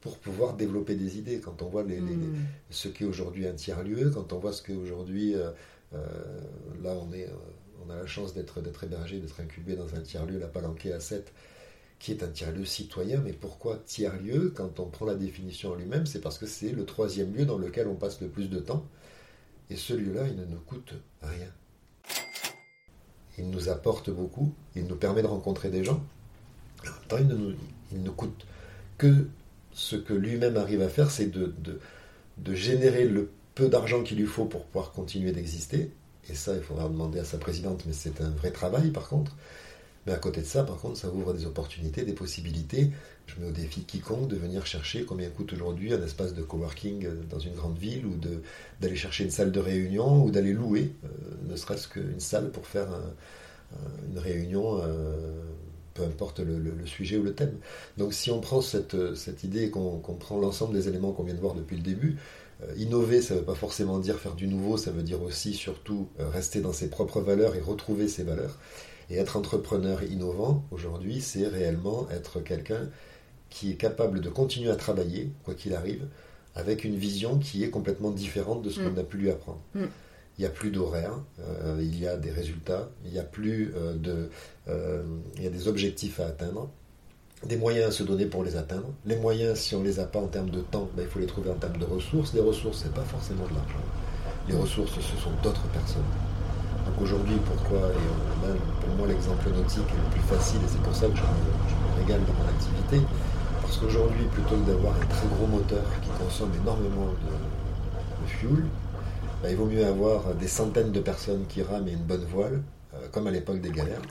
[0.00, 1.40] pour pouvoir développer des idées.
[1.40, 2.36] Quand on voit les, mm.
[2.70, 5.50] ce qu'est aujourd'hui un tiers-lieu, quand on voit ce qu'est aujourd'hui, euh,
[5.94, 6.06] euh,
[6.82, 10.38] là on, est, euh, on a la chance d'être hébergé, d'être incubé dans un tiers-lieu,
[10.38, 11.32] la Palanquée à 7,
[11.98, 13.20] qui est un tiers-lieu citoyen.
[13.24, 14.52] Mais pourquoi tiers-lieu?
[14.54, 17.58] Quand on prend la définition en lui-même, c'est parce que c'est le troisième lieu dans
[17.58, 18.86] lequel on passe le plus de temps.
[19.70, 21.48] Et ce lieu-là, il ne nous coûte rien.
[23.36, 26.02] Il nous apporte beaucoup, il nous permet de rencontrer des gens.
[26.82, 27.26] En même temps, il
[27.98, 28.46] ne nous, coûte
[28.96, 29.26] que
[29.72, 31.80] ce que lui-même arrive à faire, c'est de,
[32.54, 35.90] générer le peu d'argent qu'il lui faut pour pouvoir continuer d'exister.
[36.30, 39.34] Et ça, il faudra demander à sa présidente, mais c'est un vrai travail par contre.
[40.06, 42.90] Mais à côté de ça, par contre, ça ouvre des opportunités, des possibilités.
[43.26, 47.06] Je mets au défi quiconque de venir chercher combien coûte aujourd'hui un espace de coworking
[47.28, 48.14] dans une grande ville ou
[48.80, 51.08] d'aller chercher une salle de réunion ou d'aller louer, euh,
[51.50, 52.88] ne serait-ce qu'une salle pour faire
[54.10, 55.42] une réunion, euh,
[55.98, 57.56] peu importe le, sujet ou le thème.
[57.96, 61.34] Donc si on prend cette, cette idée et qu'on prend l'ensemble des éléments qu'on vient
[61.34, 62.16] de voir depuis le début,
[62.62, 65.54] euh, innover, ça ne veut pas forcément dire faire du nouveau, ça veut dire aussi
[65.54, 68.56] surtout rester dans ses propres valeurs et retrouver ses valeurs
[69.10, 72.88] Et être entrepreneur innovant, aujourd'hui, c'est réellement être quelqu'un
[73.50, 76.04] qui est capable de continuer à travailler, quoi qu'il arrive,
[76.54, 78.98] avec une vision qui est complètement différente de ce qu'on Mm.
[78.98, 79.60] a pu lui apprendre.
[79.74, 79.84] Mm.
[80.38, 83.72] Il n'y a plus d'horaire, euh, il y a des résultats, il y a plus
[83.74, 84.30] euh, de,
[84.68, 85.02] euh,
[85.36, 86.68] il y a des objectifs à atteindre,
[87.44, 88.86] des moyens à se donner pour les atteindre.
[89.04, 91.26] Les moyens, si on les a pas en termes de temps, ben, il faut les
[91.26, 92.34] trouver en termes de ressources.
[92.34, 93.82] Les ressources, c'est pas forcément de l'argent.
[94.48, 96.10] Les ressources, ce sont d'autres personnes.
[96.86, 100.94] Donc aujourd'hui, pourquoi, et pour moi, l'exemple nautique est le plus facile, et c'est pour
[100.94, 101.26] ça que je me,
[101.68, 103.00] je me régale dans mon activité,
[103.60, 107.34] parce qu'aujourd'hui, plutôt que d'avoir un très gros moteur qui consomme énormément de,
[108.22, 108.64] de fuel,
[109.42, 112.62] ben, il vaut mieux avoir des centaines de personnes qui rament et une bonne voile,
[112.94, 114.02] euh, comme à l'époque des galères,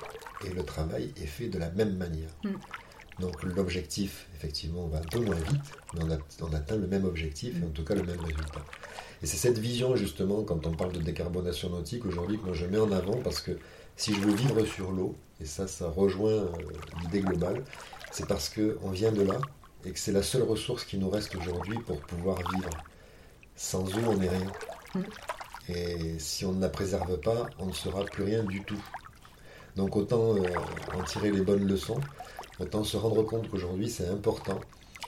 [0.46, 2.30] et le travail est fait de la même manière.
[2.44, 2.52] Mm.
[3.20, 5.64] Donc l'objectif, effectivement, va un peu moins vite,
[5.96, 8.64] mais on, a- on atteint le même objectif et en tout cas le même résultat.
[9.24, 12.66] Et c'est cette vision, justement, quand on parle de décarbonation nautique aujourd'hui, que moi je
[12.68, 13.58] mets en avant parce que
[13.96, 16.52] si je veux vivre sur l'eau, et ça, ça rejoint euh,
[17.02, 17.64] l'idée globale,
[18.12, 19.40] c'est parce qu'on vient de là
[19.84, 22.84] et que c'est la seule ressource qui nous reste aujourd'hui pour pouvoir vivre.
[23.56, 24.52] Sans eau, on n'est rien.
[24.98, 25.04] Mm.
[25.70, 28.82] Et si on ne la préserve pas, on ne sera plus rien du tout.
[29.76, 30.44] Donc autant euh,
[30.96, 32.00] en tirer les bonnes leçons,
[32.60, 34.60] autant se rendre compte qu'aujourd'hui c'est important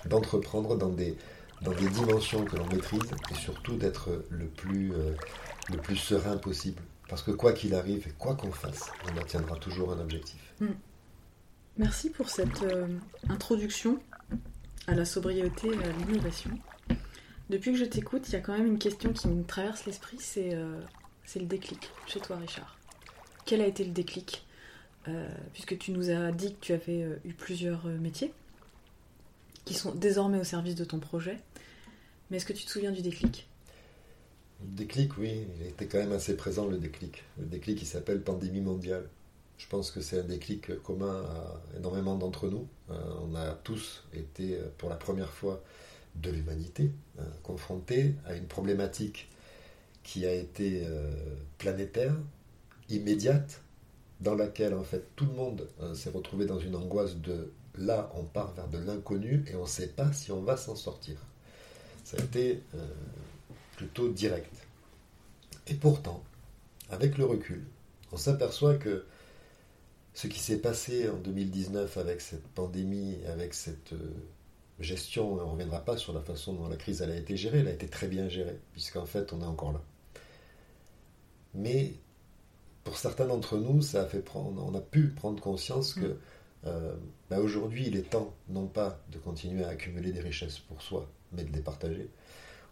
[0.05, 1.17] d'entreprendre dans des,
[1.61, 5.13] dans des dimensions que l'on maîtrise et surtout d'être le plus, euh,
[5.71, 6.81] le plus serein possible.
[7.07, 10.53] Parce que quoi qu'il arrive et quoi qu'on fasse, on atteindra toujours un objectif.
[11.77, 12.87] Merci pour cette euh,
[13.29, 13.99] introduction
[14.85, 16.51] à la sobriété et à l'innovation.
[17.49, 20.17] Depuis que je t'écoute, il y a quand même une question qui me traverse l'esprit,
[20.19, 20.79] c'est euh,
[21.35, 22.77] le déclic chez toi, Richard.
[23.45, 24.45] Quel a été le déclic?
[25.07, 28.33] Euh, Puisque tu nous as dit que tu avais euh, eu plusieurs métiers
[29.65, 31.39] qui sont désormais au service de ton projet.
[32.29, 33.47] Mais est-ce que tu te souviens du déclic?
[34.61, 37.23] Le déclic, oui, il était quand même assez présent le déclic.
[37.39, 39.07] Le déclic qui s'appelle pandémie mondiale.
[39.57, 42.67] Je pense que c'est un déclic commun à énormément d'entre nous.
[42.89, 45.61] On a tous été, pour la première fois
[46.15, 49.29] de l'humanité, euh, confrontés à une problématique
[50.03, 51.11] qui a été euh,
[51.57, 52.15] planétaire,
[52.89, 53.61] immédiate,
[54.19, 58.11] dans laquelle en fait tout le monde euh, s'est retrouvé dans une angoisse de là
[58.15, 61.17] on part vers de l'inconnu et on ne sait pas si on va s'en sortir.
[62.03, 62.63] Ça a été
[63.77, 64.51] plutôt direct.
[65.67, 66.23] Et pourtant,
[66.89, 67.63] avec le recul,
[68.11, 69.05] on s'aperçoit que
[70.13, 74.11] ce qui s'est passé en 2019 avec cette pandémie, avec cette euh,
[74.79, 77.59] gestion, on ne reviendra pas sur la façon dont la crise elle a été gérée,
[77.59, 79.81] elle a été très bien gérée, puisqu'en fait on est encore là.
[81.53, 81.93] Mais
[82.83, 86.17] pour certains d'entre nous, ça a fait prendre, on a pu prendre conscience que
[86.65, 86.95] euh,
[87.29, 91.09] bah, aujourd'hui il est temps non pas de continuer à accumuler des richesses pour soi,
[91.31, 92.09] mais de les partager.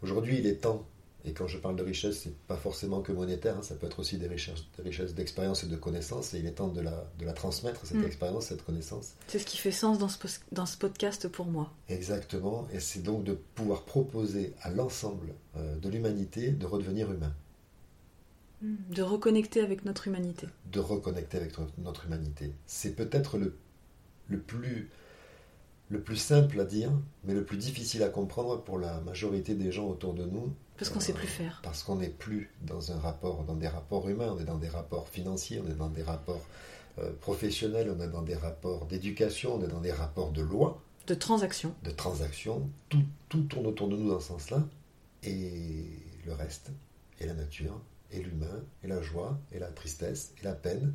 [0.02, 0.86] Aujourd'hui il est temps
[1.28, 4.00] et quand je parle de richesse, c'est pas forcément que monétaire, hein, ça peut être
[4.00, 7.34] aussi des richesses, d'expérience et de connaissances, et il est temps de la, de la
[7.34, 8.06] transmettre, cette Mm.
[8.06, 9.14] expérience, cette connaissance.
[9.28, 10.18] C'est ce qui fait sens dans ce,
[10.54, 11.72] dans ce podcast pour moi.
[11.90, 17.34] Exactement, et c'est donc de pouvoir proposer à l'ensemble euh, de l'humanité de redevenir humain,
[18.62, 20.48] De reconnecter avec notre humanité.
[20.72, 22.52] de reconnecter avec notre- notre humanité.
[22.66, 23.56] C'est peut-être le,
[24.30, 24.90] le, plus,
[25.90, 26.92] le plus simple à dire,
[27.24, 30.90] mais le plus difficile à comprendre pour la majorité des gens autour de nous, Parce
[30.90, 31.62] qu'on sait plus faire.
[31.64, 34.68] parce qu'on n'est plus dans un rapport, dans des rapports humains, on est dans des
[34.70, 36.46] rapports financiers, on est dans des rapports
[37.00, 40.82] euh, professionnels, on est dans des rapports d'éducation, on est dans des rapports de loi,
[41.08, 41.74] De transaction.
[41.84, 42.70] de transactions.
[42.90, 44.64] Tout, tout tourne autour de nous dans ce sens-là.
[45.24, 45.86] Et
[46.26, 46.72] le reste,
[47.20, 47.80] et la nature,
[48.12, 50.94] et l'humain, et la joie, et la tristesse, et la peine,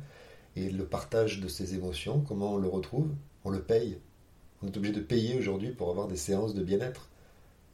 [0.55, 3.09] et le partage de ces émotions, comment on le retrouve?
[3.43, 3.97] On le paye.
[4.63, 7.09] On est obligé de payer aujourd'hui pour avoir des séances de bien-être.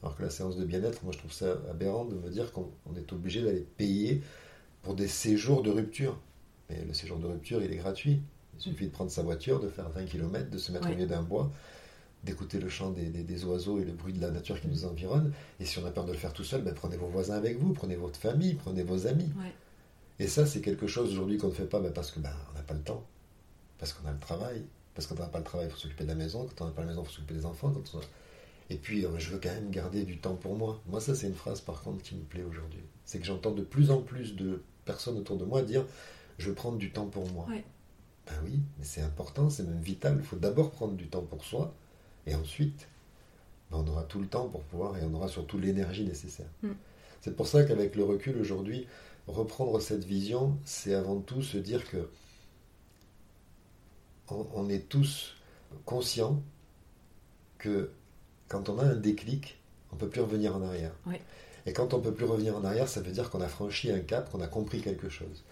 [0.02, 2.68] Alors que la séance de bien-être, moi je trouve ça aberrant de me dire qu'on
[2.90, 4.22] on est obligé d'aller payer
[4.82, 6.18] pour des séjours de rupture.
[6.68, 8.20] Mais le séjour de rupture, il est gratuit.
[8.56, 10.92] Il suffit de prendre sa voiture, de faire 20 km, de se mettre Ouais.
[10.92, 11.50] au milieu d'un bois,
[12.24, 14.84] d'écouter le chant des, des- des oiseaux et le bruit de la nature qui nous
[14.84, 15.32] environne.
[15.60, 17.58] Et si on a peur de le faire tout seul, ben, prenez vos voisins avec
[17.58, 19.30] vous, prenez votre famille, prenez vos amis.
[19.38, 19.52] Ouais.
[20.18, 22.62] Et ça, c'est quelque chose aujourd'hui qu'on ne fait pas ben, parce que ben, n'a
[22.62, 23.04] pas le temps,
[23.78, 24.62] parce qu'on a le travail,
[25.00, 26.74] parce qu'on n'a pas le travail, il faut s'occuper de la maison, quand on n'a
[26.74, 27.72] pas la maison, il faut s'occuper des enfants.
[27.72, 28.00] Quand on
[28.68, 30.78] Et puis, euh, je veux quand même garder du temps pour moi.
[30.88, 32.82] Moi, ça, c'est une phrase, par contre, qui me plaît aujourd'hui.
[33.06, 35.86] C'est que j'entends de plus en plus de personnes autour de moi dire
[36.36, 37.46] Je veux prendre du temps pour moi.
[37.48, 37.64] Ouais.
[38.26, 40.16] Ben oui, mais c'est important, c'est même vital.
[40.18, 41.74] Il faut d'abord prendre du temps pour soi,
[42.26, 42.86] et ensuite,
[43.70, 46.50] ben, on aura tout le temps pour pouvoir, et on aura surtout l'énergie nécessaire.
[46.62, 46.72] Mm.
[47.22, 48.86] C'est pour ça qu'avec le recul aujourd'hui,
[49.26, 52.10] reprendre cette vision, c'est avant tout se dire que
[54.30, 55.34] on, on est tous
[55.84, 56.42] conscients
[57.58, 57.90] que
[58.48, 59.60] quand on a un déclic,
[59.92, 60.92] on ne peut plus revenir en arrière.
[61.66, 63.90] Et quand on ne peut plus revenir en arrière, ça veut dire qu'on a franchi
[63.90, 65.44] un cap, qu'on a compris quelque chose.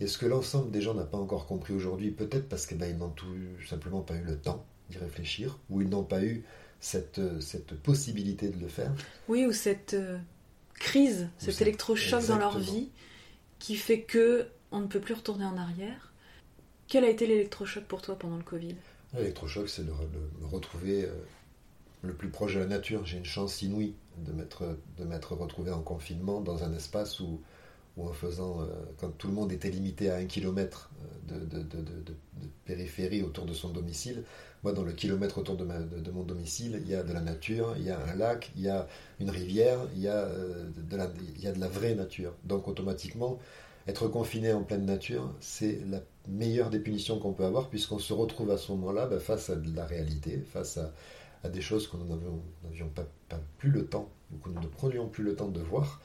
[0.00, 3.10] Et ce que l'ensemble des gens n'a pas encore compris aujourd'hui, peut-être parce qu'ils n'ont
[3.10, 3.26] tout
[3.68, 6.44] simplement pas eu le temps d'y réfléchir, ou ils n'ont pas eu
[6.80, 8.92] cette, cette possibilité de le faire.
[9.28, 10.18] Oui, ou cette euh,
[10.74, 12.90] crise, cet électrochoc dans leur vie
[13.58, 16.12] qui fait que on ne peut plus retourner en arrière.
[16.88, 18.74] Quel a été l'électrochoc pour toi pendant le Covid?
[19.14, 21.12] L'électrochoc, c'est de me retrouver euh,
[22.02, 23.04] le plus proche de la nature.
[23.04, 27.40] J'ai une chance inouïe de m'être, de m'être retrouvé en confinement dans un espace où,
[27.98, 28.66] où en faisant, euh,
[28.98, 30.90] quand tout le monde était limité à un kilomètre
[31.28, 32.14] de, de,
[32.64, 34.24] périphérie autour de son domicile,
[34.62, 35.64] moi, dans le kilomètre autour de,
[36.10, 38.68] mon domicile, il y a de la nature, il y a un lac, il y
[38.68, 38.88] a
[39.20, 42.32] une rivière, il y a, euh, de, la, il y a de la vraie nature.
[42.44, 43.38] Donc, automatiquement,
[43.88, 48.12] être confiné en pleine nature, c'est la meilleure des punitions qu'on peut avoir, puisqu'on se
[48.12, 51.96] retrouve à ce moment-là ben, face à de la réalité, face à, des choses que
[51.96, 53.06] nous n'avions pas,
[53.56, 56.02] plus le temps, ou que nous ne prenions plus le temps de voir.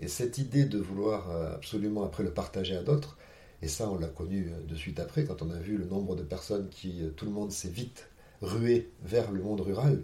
[0.00, 3.18] Et cette idée de vouloir euh, absolument après le partager à d'autres,
[3.60, 6.16] et ça, on l'a connu euh, de suite après, quand on a vu le nombre
[6.16, 8.08] de personnes qui, euh, tout le monde s'est vite
[8.40, 10.02] rué vers le monde rural.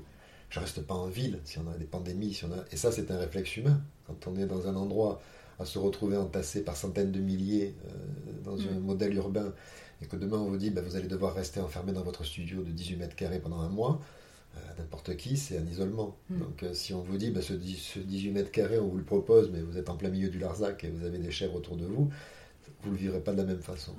[0.50, 2.64] Je reste pas en ville si on a des pandémies, si on a...
[2.70, 3.80] et ça, c'est un réflexe humain.
[4.06, 5.22] Quand on est dans un endroit
[5.58, 8.80] à se retrouver entassé par centaines de milliers euh, dans un mm.
[8.80, 9.52] modèle urbain,
[10.02, 12.62] et que demain on vous dit, bah, vous allez devoir rester enfermé dans votre studio
[12.62, 14.00] de 18 mètres carrés pendant un mois,
[14.78, 16.16] n'importe qui, c'est un isolement.
[16.30, 16.38] Mm.
[16.38, 19.50] Donc si on vous dit, bah, ce, ce 18 mètres carrés, on vous le propose,
[19.50, 21.86] mais vous êtes en plein milieu du Larzac et vous avez des chèvres autour de
[21.86, 22.10] vous,
[22.82, 23.94] vous ne le vivrez pas de la même façon.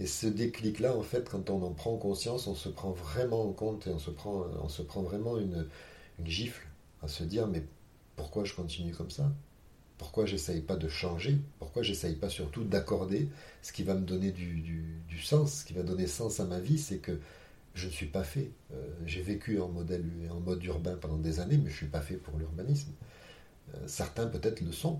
[0.00, 3.52] Et ce déclic-là, en fait, quand on en prend conscience, on se prend vraiment en
[3.52, 5.66] compte et on se prend, on se prend vraiment une,
[6.24, 6.68] gifle
[7.02, 7.64] à se dire mais
[8.14, 9.32] pourquoi je continue comme ça?
[10.02, 13.28] Pourquoi j'essaye pas de changer Pourquoi j'essaye pas surtout d'accorder
[13.62, 16.76] ce qui va me donner du, sens, ce qui va donner sens à ma vie
[16.76, 17.20] C'est que
[17.74, 18.50] je ne suis pas fait.
[18.72, 21.86] Euh, j'ai vécu en, modèle, en mode urbain pendant des années, mais je ne suis
[21.86, 22.90] pas fait pour l'urbanisme.
[23.76, 24.98] Euh, certains peut-être le sont,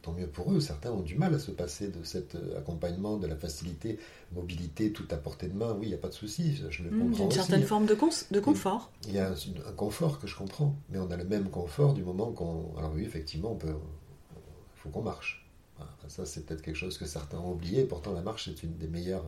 [0.00, 0.60] tant mieux pour eux.
[0.60, 3.98] Certains ont du mal à se passer de cet euh, accompagnement, de la facilité,
[4.32, 5.72] mobilité, tout à portée de main.
[5.72, 7.24] Oui, il n'y a pas de souci, je le mmh, comprends.
[7.24, 7.96] Une certaine forme de,
[8.30, 8.92] de confort.
[9.08, 12.04] Il y a un, confort que je comprends, mais on a le même confort du
[12.04, 12.72] moment qu'on.
[12.78, 13.74] Alors oui, effectivement, on peut.
[14.92, 15.46] Qu'on marche.
[16.08, 17.84] ça, c'est peut-être quelque chose que certains ont oublié.
[17.84, 19.24] Pourtant, la marche, c'est une des meilleures,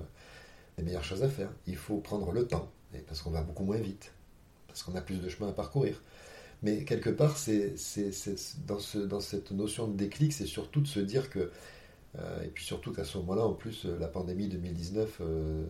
[0.76, 1.50] des meilleures choses à faire.
[1.66, 2.70] Il faut prendre le temps,
[3.06, 4.12] parce qu'on va beaucoup moins vite,
[4.66, 6.00] parce qu'on a plus de chemin à parcourir.
[6.62, 7.74] Mais quelque part, c'est,
[8.66, 11.50] dans, ce, dans, cette notion de déclic, c'est surtout de se dire que,
[12.18, 15.64] euh, et puis surtout qu'à ce moment-là, en plus, euh, la pandémie 2019, euh,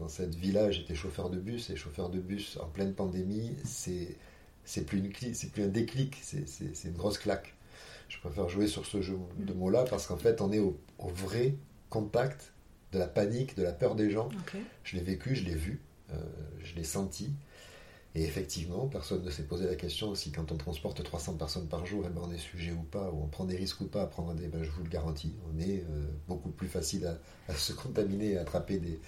[0.00, 4.16] dans cette village, j'étais chauffeur de bus, et chauffeur de bus en pleine pandémie, c'est,
[4.64, 6.44] c'est plus, une, c'est plus un déclic, c'est,
[6.84, 7.54] une grosse claque.
[8.12, 11.56] Je préfère jouer sur ce jeu de mots-là parce qu'en fait, on est au, vrai
[11.88, 12.52] contact
[12.92, 14.28] de la panique, de la peur des gens.
[14.84, 15.80] Je l'ai vécu, je l'ai vu,
[16.62, 17.32] je l'ai senti.
[18.14, 21.86] Et effectivement, personne ne s'est posé la question si quand on transporte 300 personnes par
[21.86, 24.02] jour, eh ben, on est sujet ou pas, ou on prend des risques ou pas
[24.02, 24.48] à prendre des...
[24.48, 27.10] Ben, je vous le garantis, on est euh, beaucoup plus facile
[27.48, 29.00] à, se contaminer, à attraper des,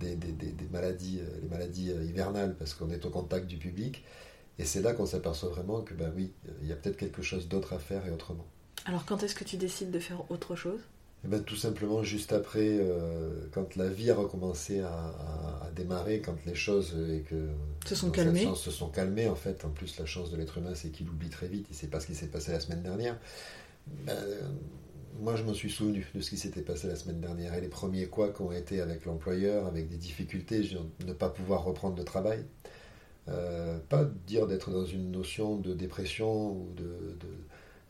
[0.00, 3.58] des, des, des maladies, euh, les maladies euh, hivernales, parce qu'on est au contact du
[3.58, 4.02] public.
[4.60, 7.48] Et c'est là qu'on s'aperçoit vraiment que, ben oui, il y a peut-être quelque chose
[7.48, 8.44] d'autre à faire et autrement.
[8.84, 10.80] Alors quand est-ce que tu décides de faire autre chose?
[11.24, 16.34] Eh ben, tout simplement juste après, euh, quand la vie a recommencé à, démarrer, quand
[16.44, 17.48] les choses et que
[17.86, 18.48] se sont calmées.
[18.54, 19.64] se sont calmées en fait.
[19.64, 21.66] En plus, la chance de l'être humain, c'est qu'il oublie très vite.
[21.70, 23.18] Il ne sait pas ce qui s'est passé la semaine dernière.
[24.04, 24.18] Ben,
[25.20, 27.54] moi, je m'en suis souvenu de ce qui s'était passé la semaine dernière.
[27.54, 30.68] Et les premiers quoi ont été avec l'employeur, avec des difficultés,
[31.06, 32.44] ne pas pouvoir reprendre le travail.
[33.30, 36.90] Euh, pas dire d'être dans une notion de dépression ou de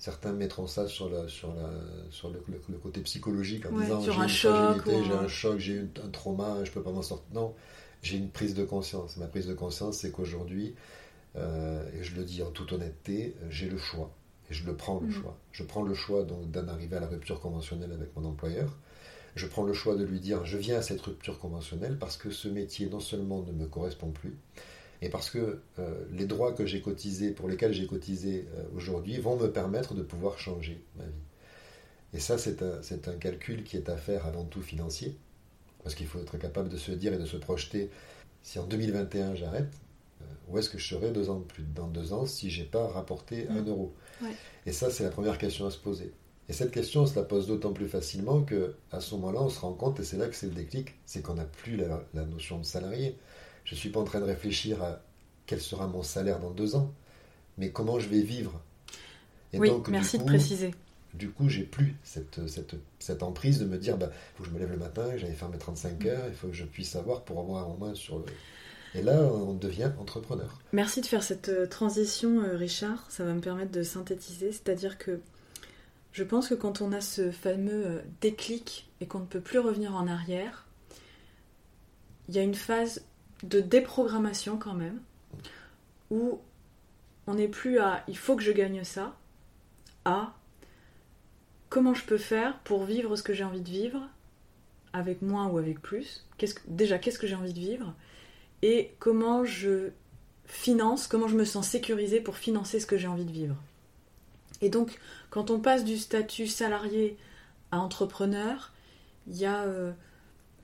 [0.01, 1.71] certains mettront ça sur, la, sur, la,
[2.11, 6.65] sur le, côté psychologique en disant j'ai une choc, j'ai un choc, j'ai un trauma,
[6.65, 7.27] je peux pas m'en sortir.
[7.35, 7.55] Non,
[8.03, 9.19] j'ai une prise de conscience.
[9.19, 10.75] Ma prise de conscience, c'est qu'aujourd'hui,
[11.37, 14.11] euh, et je le dis en toute honnêteté, j'ai le choix.
[14.51, 15.13] Et je le prends le mm.
[15.13, 15.37] choix.
[15.53, 18.79] Je prends le choix donc d'en arriver à la rupture conventionnelle avec mon employeur.
[19.37, 22.31] Je prends le choix de lui dire je viens à cette rupture conventionnelle parce que
[22.31, 24.35] ce métier non seulement ne me correspond plus,
[25.03, 29.19] et parce que euh, les droits que j'ai cotisés, pour lesquels j'ai cotisé euh, aujourd'hui,
[29.19, 31.11] vont me permettre de pouvoir changer ma vie.
[32.13, 35.17] Et ça, c'est un, un, calcul qui est à faire avant tout financier,
[35.83, 37.91] parce qu'il faut être capable de se dire et de se projeter,
[38.43, 39.73] si en 2021 j'arrête,
[40.21, 42.89] euh, où est-ce que je serai deux ans plus dans deux ans si j'ai pas
[42.89, 43.69] rapporté un mmh.
[43.69, 43.95] euro?
[44.67, 46.13] Et ça, c'est la première question à se poser.
[46.51, 49.49] Et cette question, on se la pose d'autant plus facilement que à ce moment-là, on
[49.49, 52.03] se rend compte, et c'est là que c'est le déclic, c'est qu'on n'a plus la,
[52.13, 53.17] la, notion de salarié.
[53.65, 55.01] Je ne suis pas en train de réfléchir à
[55.47, 56.93] quel sera mon salaire dans deux ans,
[57.59, 58.61] mais comment je vais vivre.
[59.53, 60.73] Et oui, merci de préciser.
[61.15, 64.49] Du coup, j'ai plus cette, cette, cette, emprise de me dire, il bah, faut que
[64.49, 66.91] je me lève le matin, j'allais faire mes 35 heures, il faut que je puisse
[66.91, 68.27] savoir pour avoir en main sur le...
[68.95, 70.59] Et là, on devient entrepreneur.
[70.73, 73.09] Merci de faire cette euh, transition, euh, Richard.
[73.09, 74.53] Ça va me permettre de synthétiser.
[74.53, 75.21] C'est-à-dire que
[76.13, 79.61] Je pense que quand on a ce fameux euh, déclic et qu'on ne peut plus
[79.61, 80.67] revenir en arrière,
[82.29, 83.03] il y a une phase
[83.43, 85.01] de déprogrammation quand même,
[86.11, 86.41] où
[87.27, 89.17] on n'est plus à il faut que je gagne ça,
[90.05, 90.35] à
[91.69, 94.09] comment je peux faire pour vivre ce que j'ai envie de vivre,
[94.93, 96.27] avec moins ou avec plus?
[96.67, 97.95] déjà, qu'est-ce que j'ai envie de vivre?
[98.63, 99.91] Et comment je
[100.47, 103.57] finance, comment je me sens sécurisée pour financer ce que j'ai envie de vivre?
[104.61, 104.99] Et donc,
[105.31, 107.17] quand on passe du statut salarié
[107.71, 108.73] à entrepreneur,
[109.27, 109.93] il y a, euh,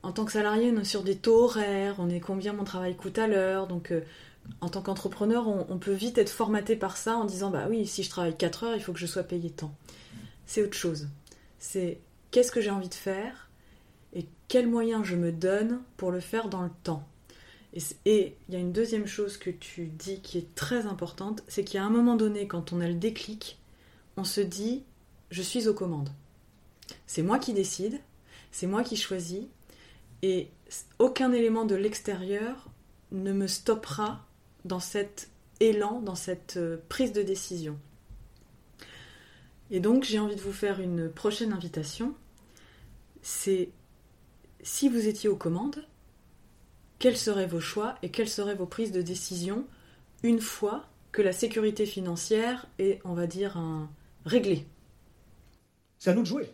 [0.06, 2.94] en tant que salarié, on est sur des taux horaires, on est combien mon travail
[2.94, 4.02] coûte à l'heure, donc euh,
[4.60, 8.04] en tant qu'entrepreneur, on, peut vite être formaté par ça en disant, bah oui, si
[8.04, 9.74] je travaille 4 heures, il faut que je sois payé tant.
[10.46, 11.08] C'est autre chose.
[11.58, 11.98] C'est
[12.30, 13.50] qu'est-ce que j'ai envie de faire
[14.14, 17.04] et quels moyens je me donne pour le faire dans le temps.
[18.04, 21.64] Et il y a une deuxième chose que tu dis qui est très importante, c'est
[21.64, 23.58] qu'à un moment donné, quand on a le déclic,
[24.16, 24.84] on se dit
[25.32, 26.10] je suis aux commandes.
[27.08, 27.98] C'est moi qui décide,
[28.52, 29.42] c'est moi qui choisis,
[30.22, 30.50] et
[30.98, 32.68] aucun élément de l'extérieur
[33.12, 34.26] ne me stoppera
[34.64, 37.78] dans cet élan, dans cette euh, prise de décision.
[39.70, 42.14] Et donc j'ai envie de vous faire une prochaine invitation.
[43.22, 43.70] C'est
[44.62, 45.86] si vous étiez aux commandes,
[46.98, 49.66] quels seraient vos choix et quelles seraient vos prises de décision
[50.22, 53.60] une fois que la sécurité financière est, on va dire,
[54.24, 54.66] réglée?
[55.98, 56.50] C'est à nous de jouer.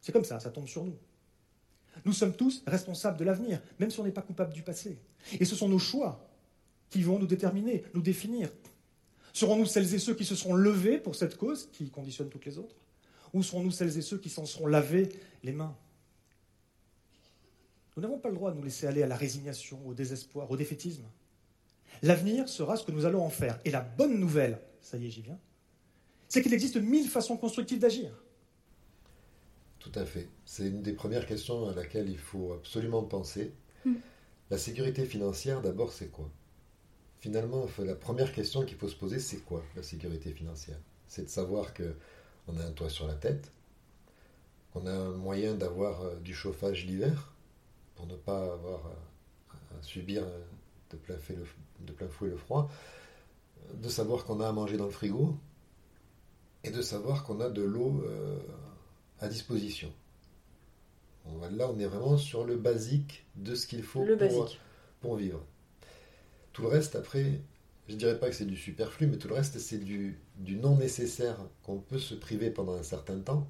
[0.00, 0.96] C'est comme ça, ça tombe sur nous.
[2.04, 4.98] Nous sommes tous responsables de l'avenir, même si on n'est pas coupable du passé.
[5.40, 6.28] Et ce sont nos choix
[6.90, 8.50] qui vont nous déterminer, nous définir.
[9.32, 12.58] Serons-nous celles et ceux qui se seront levés pour cette cause qui conditionne toutes les
[12.58, 12.76] autres?
[13.34, 15.08] Ou serons-nous celles et ceux qui s'en seront lavés
[15.42, 15.76] les mains?
[17.96, 20.56] Nous n'avons pas le droit de nous laisser aller à la résignation, au désespoir, au
[20.56, 21.04] défaitisme.
[22.02, 23.58] L'avenir sera ce que nous allons en faire.
[23.64, 25.38] Et la bonne nouvelle, ça y est, j'y viens,
[26.28, 28.10] c'est qu'il existe mille façons constructives d'agir.
[29.86, 30.28] Tout à fait.
[30.44, 33.52] C'est une des premières questions à laquelle il faut absolument penser.
[33.84, 33.94] Hmm.
[34.50, 36.28] La sécurité financière, d'abord, c'est quoi?
[37.20, 40.78] Finalement, la première question qu'il faut se poser, c'est quoi la sécurité financière?
[41.06, 43.52] C'est de savoir qu'on a un toit sur la tête,
[44.72, 47.32] qu'on a un moyen d'avoir euh, du chauffage l'hiver,
[47.94, 50.24] pour ne pas avoir à, subir
[50.90, 51.16] de plein,
[51.80, 52.68] de plein fouet le froid,
[53.72, 55.36] de savoir qu'on a à manger dans le frigo
[56.64, 58.38] et de savoir qu'on a de l'eau euh,
[59.20, 59.92] à disposition.
[61.50, 64.56] là, on est vraiment sur le basique de ce qu'il faut pour,
[65.00, 65.44] pour, vivre.
[66.52, 67.40] Tout le reste, après,
[67.88, 70.56] je ne dirais pas que c'est du superflu, mais tout le reste, c'est du, du
[70.56, 73.46] non nécessaire qu'on peut se priver pendant un certain temps,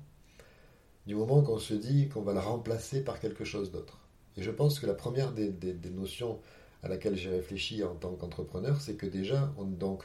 [1.06, 3.98] du moment qu'on se dit qu'on va le remplacer par quelque chose d'autre.
[4.36, 5.52] Et je pense que la première des,
[5.90, 6.40] notions
[6.82, 10.02] à laquelle j'ai réfléchi en tant qu'entrepreneur, c'est que déjà, on, donc,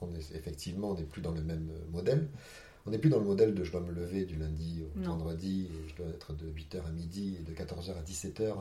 [0.00, 2.28] on est, effectivement, on n'est plus dans le même modèle.
[2.86, 5.68] On n'est plus dans le modèle de je dois me lever du lundi au vendredi,
[5.70, 8.54] et je dois être de 8h à midi et de 14h à 17h.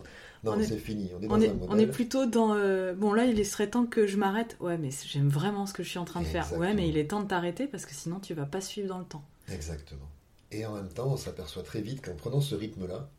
[0.43, 1.09] Non, c'est fini.
[1.17, 1.67] On est dans un modèle.
[1.70, 2.53] On est plutôt dans.
[2.53, 4.57] Euh, bon, là, il serait temps que je m'arrête.
[4.59, 6.51] Ouais, mais j'aime vraiment ce que je suis en train de faire.
[6.57, 8.99] Ouais, mais il est temps de t'arrêter parce que sinon, tu vas pas suivre dans
[8.99, 9.24] le temps.
[9.51, 10.09] Exactement.
[10.51, 13.09] Et en même temps, on s'aperçoit très vite qu'en prenant ce rythme-là,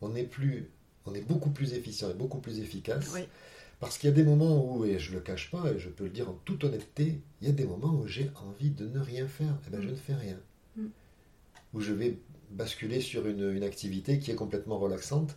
[0.00, 0.70] on n'est plus
[1.06, 3.14] on est beaucoup plus efficient et beaucoup plus efficace.
[3.80, 5.88] Parce qu'il y a des moments où, et je ne le cache pas, et je
[5.88, 8.86] peux le dire en toute honnêteté, il y a des moments où j'ai envie de
[8.86, 9.48] ne rien faire.
[9.48, 9.90] Et eh bien, je mm.
[9.90, 10.38] ne fais rien.
[10.76, 10.86] Mm.
[11.72, 12.18] Où je vais
[12.50, 15.36] basculer sur une, activité qui est complètement relaxante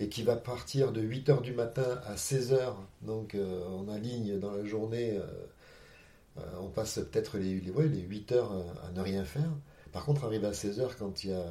[0.00, 2.74] et qui va partir de 8h du matin à 16h.
[3.02, 5.22] Donc, euh, on aligne dans la journée, euh,
[6.38, 9.50] euh, on passe peut-être les, les, les 8 heures à, ne rien faire.
[9.92, 11.44] Par contre, arriver à 16h, quand il y a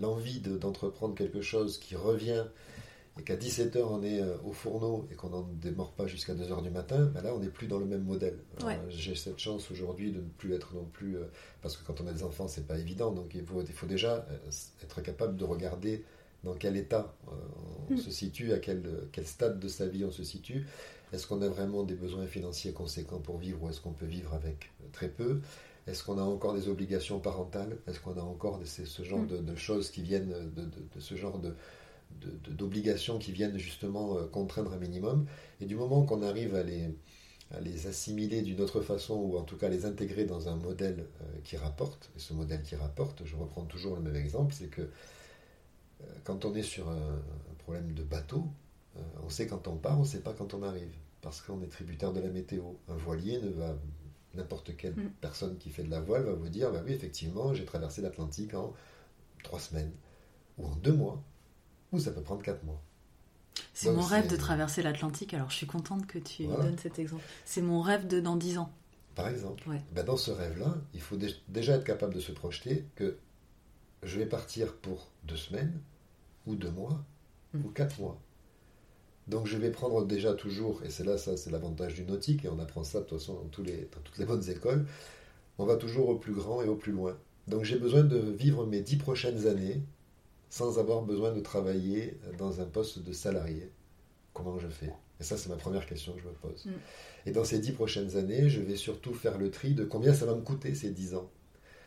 [0.00, 2.46] l'envie d'entreprendre quelque chose qui revient
[3.18, 6.62] et qu'à 17h on est euh, au fourneau et qu'on n'en démarre pas jusqu'à 2h
[6.62, 8.38] du matin, ben là on n'est plus dans le même modèle.
[8.88, 11.24] J'ai cette chance aujourd'hui de ne plus être non plus, euh,
[11.62, 13.86] parce que quand on a des enfants c'est pas évident, donc il faut, il faut,
[13.86, 14.50] déjà euh,
[14.82, 16.04] être capable de regarder
[16.42, 17.14] dans quel état
[17.88, 17.98] on mm.
[17.98, 20.66] se situe, à quel, quel stade de sa vie on se situe.
[21.12, 24.34] Est-ce qu'on a vraiment des besoins financiers conséquents pour vivre ou est-ce qu'on peut vivre
[24.34, 25.40] avec très peu?
[25.86, 27.76] Est-ce qu'on a encore des obligations parentales?
[27.86, 29.44] Est-ce qu'on a encore ce genre mm.
[29.44, 31.38] de, choses qui viennent, de, ce genre
[32.48, 35.26] d'obligations qui viennent justement euh, contraindre un minimum
[35.60, 36.88] Et du moment qu'on arrive à les,
[37.60, 41.24] les assimiler d'une autre façon, ou en tout cas les intégrer dans un modèle euh,
[41.44, 44.82] qui rapporte, et ce modèle qui rapporte, je reprends toujours le même exemple, c'est que
[44.82, 47.20] euh, quand on est sur un,
[47.58, 48.44] problème de bateau,
[49.22, 50.92] on sait quand on part, on ne sait pas quand on arrive,
[51.22, 52.62] parce qu'on est tributaire de la météo.
[52.88, 53.74] Un voilier ne va
[54.36, 55.10] N'importe quelle mm.
[55.20, 58.54] personne qui fait de la voile va vous dire bah oui, effectivement, j'ai traversé l'Atlantique
[58.54, 58.72] en
[59.42, 59.92] trois semaines,
[60.58, 61.22] ou en deux mois,
[61.94, 62.80] ou ça peut prendre quatre mois.
[63.72, 67.22] C'est mon rêve de traverser l'Atlantique, alors je suis contente que tu donnes cet exemple.
[67.44, 68.72] C'est mon rêve de dans dix ans.
[69.14, 69.68] Par exemple.
[69.68, 69.80] Ouais.
[69.94, 73.16] Ben, dans ce rêve-là, il faut dé- déjà être capable de se projeter que
[74.02, 75.80] je vais partir pour deux semaines,
[76.46, 77.02] ou deux mois,
[77.54, 77.64] Mm.
[77.64, 78.20] ou quatre mois.
[79.28, 82.48] Donc je vais prendre déjà toujours, et c'est là, ça, c'est l'avantage du nautique, et
[82.48, 84.86] on apprend ça de toute façon dans, tous les, dans toutes les bonnes écoles,
[85.58, 87.16] on va toujours au plus grand et au plus loin.
[87.46, 89.80] Donc j'ai besoin de vivre mes dix prochaines années
[90.54, 93.72] sans avoir besoin de travailler dans un poste de salarié.
[94.32, 94.92] Comment je fais?
[95.18, 96.66] Et ça, c'est ma première question que je me pose.
[96.66, 96.70] Mm.
[97.26, 100.26] Et dans ces dix prochaines années, je vais surtout faire le tri de combien ça
[100.26, 101.28] va me coûter ces dix ans.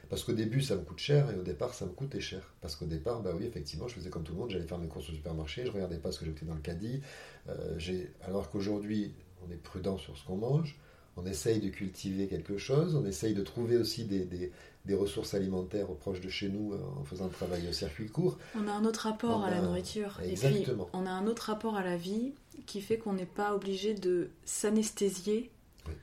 [0.09, 2.41] Parce qu'au début, ça me coûte cher, et au départ, ça me coûtait cher.
[2.59, 4.89] Parce qu'au départ, bah oui, effectivement, je faisais comme tout le monde, j'allais faire mes
[4.89, 6.99] courses au supermarché, je regardais pas ce que j'étais dans le caddie.
[7.47, 7.79] Euh,
[8.21, 9.13] alors qu'aujourd'hui,
[9.47, 10.77] on est prudent sur ce qu'on mange,
[11.15, 14.51] on essaye de cultiver quelque chose, on essaye de trouver aussi des, des-
[14.87, 18.39] des ressources alimentaires proches de chez nous euh, en faisant un travail au circuit court.
[18.55, 20.19] On a un autre rapport On à la nourriture.
[20.23, 20.85] Et Exactement.
[20.85, 22.33] puis, on a un autre rapport à la vie
[22.65, 25.51] qui fait qu'on n'est pas obligé de s'anesthésier
[25.87, 25.93] Oui.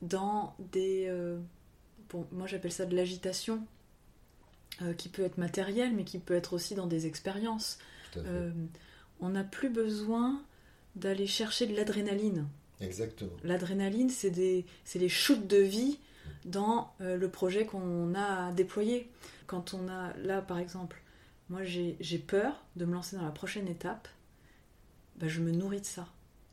[0.00, 1.06] dans des.
[1.08, 1.38] euh,
[2.10, 3.64] bon, moi j'appelle ça de l'agitation,
[4.80, 7.78] euh, qui peut être matérielle, mais qui peut être aussi dans des expériences.
[8.16, 8.50] Euh,
[9.20, 10.42] on n'a plus besoin
[10.96, 12.46] d'aller chercher de l'adrénaline.
[12.80, 13.30] Exactement.
[13.44, 15.98] L'adrénaline, c'est des, c'est les shoots de vie
[16.44, 19.10] dans euh, le projet qu'on a déployé.
[19.46, 21.02] Quand on a, là par exemple,
[21.48, 24.08] moi j'ai j'ai peur de me lancer dans la prochaine étape,
[25.16, 26.08] bah, je me nourris de ça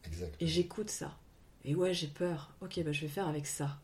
[0.05, 0.37] Exactement.
[0.39, 1.17] et j'écoute ça.
[1.65, 2.51] Et ouais, j'ai peur.
[2.61, 3.79] Ok, bah, je vais faire avec ça.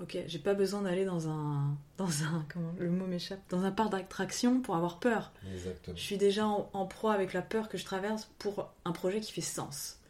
[0.00, 3.70] Ok, j'ai pas besoin d'aller dans un, dans un, comment le mot m'échappe, dans un
[3.70, 5.32] parc d'attraction pour avoir peur.
[5.52, 5.96] Exactement.
[5.96, 9.20] Je suis déjà en, en proie avec la peur que je traverse pour un projet
[9.20, 10.00] qui fait sens.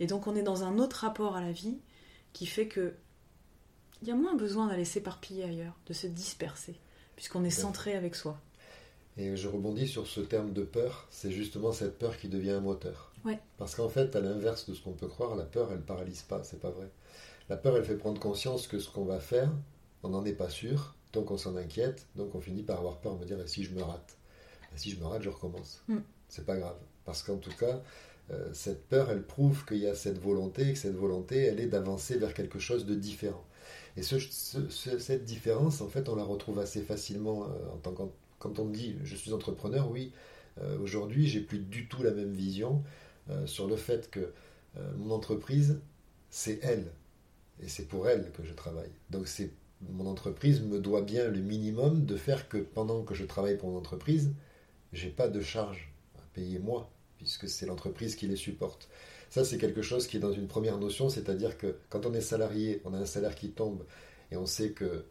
[0.00, 1.78] Et donc on est dans un autre rapport à la vie
[2.32, 2.94] qui fait que
[4.02, 6.74] il y a moins besoin d'aller s'éparpiller ailleurs, de se disperser,
[7.16, 7.62] puisqu'on est D'accord.
[7.62, 8.38] centré avec soi.
[9.16, 12.60] Et je rebondis sur ce terme de peur, c'est justement cette peur qui devient un
[12.60, 13.12] moteur.
[13.24, 13.38] Ouais.
[13.58, 16.42] Parce qu'en fait, à l'inverse de ce qu'on peut croire, la peur, elle paralyse pas,
[16.44, 16.90] c'est pas vrai.
[17.48, 19.52] La peur, elle fait prendre conscience que ce qu'on va faire,
[20.02, 23.16] on n'en est pas sûr, donc on s'en inquiète, donc on finit par avoir peur,
[23.18, 24.16] me dire, et si je me rate?
[24.74, 25.84] Et si je me rate, je recommence.
[25.88, 25.98] Mm.
[26.28, 26.78] C'est pas grave.
[27.04, 27.82] Parce qu'en tout cas,
[28.30, 31.60] euh, cette peur, elle prouve qu'il y a cette volonté, et que cette volonté, elle
[31.60, 33.44] est d'avancer vers quelque chose de différent.
[33.96, 37.78] Et ce- ce- ce- cette différence, en fait, on la retrouve assez facilement euh, en
[37.78, 37.92] tant
[38.38, 40.12] quand on dit je suis entrepreneur, oui,
[40.60, 42.82] euh, aujourd'hui j'ai plus du tout la même vision
[43.30, 44.32] euh, sur le fait que
[44.96, 45.80] mon entreprise,
[46.30, 46.92] c'est elle.
[47.62, 48.90] Et c'est pour elle que je travaille.
[49.10, 49.50] Donc c'est
[49.90, 53.70] mon entreprise me doit bien le minimum de faire que pendant que je travaille pour
[53.70, 54.32] mon entreprise,
[54.92, 58.88] j'ai pas de charges à payer moi, puisque c'est l'entreprise qui les supporte.
[59.32, 62.20] Ça, c'est quelque chose qui est dans une première notion, c'est-à-dire que quand on est
[62.20, 63.84] salarié, on a un salaire qui tombe
[64.30, 65.06] et on sait que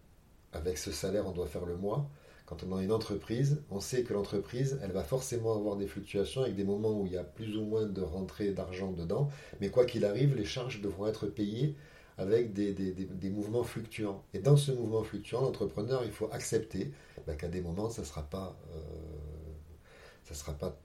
[0.54, 2.10] avec ce salaire, on doit faire le mois.
[2.46, 6.44] Quand on a une entreprise, on sait que l'entreprise, elle va forcément avoir des fluctuations
[6.44, 9.30] avec des moments où il y a plus ou moins de rentrée d'argent dedans.
[9.62, 11.76] Mais quoi qu'il arrive, les charges devront être payées
[12.20, 14.24] avec des, des- des- mouvements fluctuants.
[14.34, 16.92] Et dans ce mouvement fluctuant, l'entrepreneur, il faut accepter
[17.28, 18.28] bah, qu'à des moments, ça ne sera,
[18.76, 20.78] euh, sera pas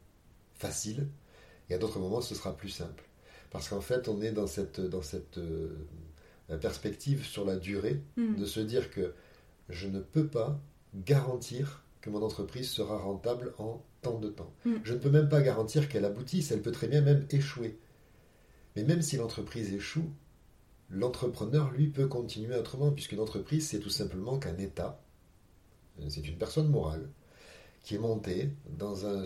[0.55, 1.09] facile.
[1.71, 3.05] Et à d'autres moments, ce sera plus simple.
[3.51, 5.77] Parce qu'en fait, on est dans cette, dans cette euh,
[6.61, 8.37] perspective sur la durée Mm.
[8.37, 9.15] de se dire que
[9.69, 10.61] je ne peux pas
[10.95, 14.53] garantir que mon entreprise sera rentable en tant de temps.
[14.65, 14.75] Mm.
[14.85, 17.79] Je ne peux même pas garantir qu'elle aboutisse, elle peut très bien même échouer.
[18.75, 20.11] Mais même si l'entreprise échoue,
[20.91, 25.03] l'entrepreneur, lui, peut continuer autrement, puisqu'une entreprise, c'est tout simplement qu'un État,
[26.09, 27.09] c'est une personne morale,
[27.83, 29.25] qui est montée dans un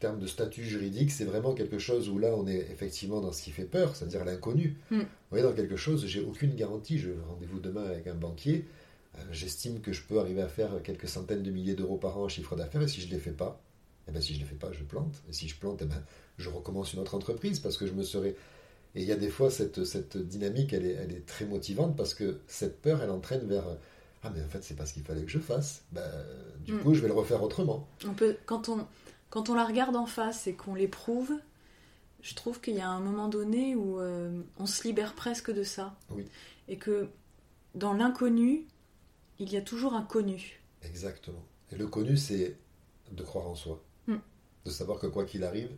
[0.00, 3.42] terme de statut juridique, c'est vraiment quelque chose où là, on est effectivement dans ce
[3.42, 4.76] qui fait peur, c'est-à-dire l'inconnu.
[4.90, 5.00] Mm.
[5.30, 8.64] On est dans quelque chose, j'ai aucune garantie, je rendez-vous demain avec un banquier,
[9.16, 12.24] euh, j'estime que je peux arriver à faire quelques centaines de milliers d'euros par an
[12.24, 13.60] en chiffre d'affaires, et si je ne les fais pas,
[14.08, 15.22] eh ben, si je ne les fais pas, je plante.
[15.28, 16.02] Et si je plante, eh ben,
[16.38, 18.34] je recommence une autre entreprise parce que je me serais.
[18.96, 21.96] Et il y a des fois, cette, cette dynamique, elle est, elle est très motivante
[21.96, 23.64] parce que cette peur, elle entraîne vers
[24.24, 25.82] Ah, mais en fait, c'est pas ce qu'il fallait que je fasse.
[25.92, 26.02] Ben,
[26.64, 26.78] du Mm.
[26.80, 27.86] coup, je vais le refaire autrement.
[28.08, 28.84] On peut, quand, on,
[29.30, 31.32] quand on la regarde en face et qu'on l'éprouve,
[32.22, 35.62] je trouve qu'il y a un moment donné où euh, on se libère presque de
[35.62, 35.96] ça.
[36.10, 36.26] Oui.
[36.68, 37.08] Et que
[37.74, 38.66] dans l'inconnu,
[39.38, 40.60] il y a toujours un connu.
[40.82, 41.44] Exactement.
[41.72, 42.56] Et le connu, c'est
[43.12, 43.82] de croire en soi.
[44.06, 44.16] Mm.
[44.66, 45.70] De savoir que quoi qu'il arrive,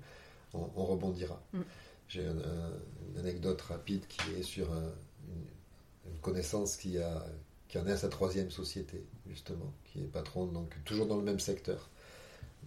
[0.55, 1.41] on, on rebondira.
[1.53, 1.61] Mm.
[2.09, 2.73] J'ai un- un-
[3.11, 4.93] une anecdote rapide qui est sur un-
[5.29, 7.25] une, une connaissance qui, a,
[7.69, 11.23] qui en est à sa troisième société, justement, qui est patron, donc toujours dans le
[11.23, 11.89] même secteur,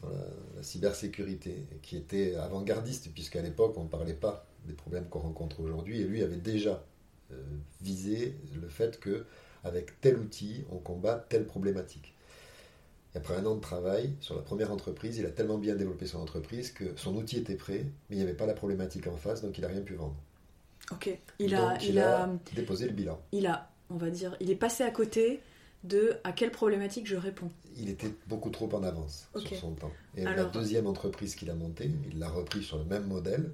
[0.06, 0.26] dans la,
[0.58, 5.20] la cybersécurité, et qui était avant-gardiste, puisqu'à l'époque, on ne parlait pas des problèmes qu'on
[5.20, 6.84] rencontre aujourd'hui, et lui avait déjà
[7.32, 7.36] euh,
[7.82, 9.26] visé le fait que
[9.64, 12.14] avec tel outil, on combat telle problématique.
[13.14, 16.06] Et après un an de travail sur la première entreprise, il a tellement bien développé
[16.06, 19.18] son entreprise que son outil était prêt, mais il n'y avait pas la problématique en
[19.18, 20.16] face, donc il n'a rien pu vendre.
[20.91, 21.18] Ok.
[21.39, 23.20] Il Donc, a, il, il a, a, déposé le bilan.
[23.32, 25.41] il a on va dire, il est passé à côté
[25.88, 27.52] de à quelle problématique je réponds.
[27.78, 29.92] Il était beaucoup trop en avance sur son temps.
[30.16, 33.52] Et la deuxième entreprise qu'il a montée, il l'a repris sur le même modèle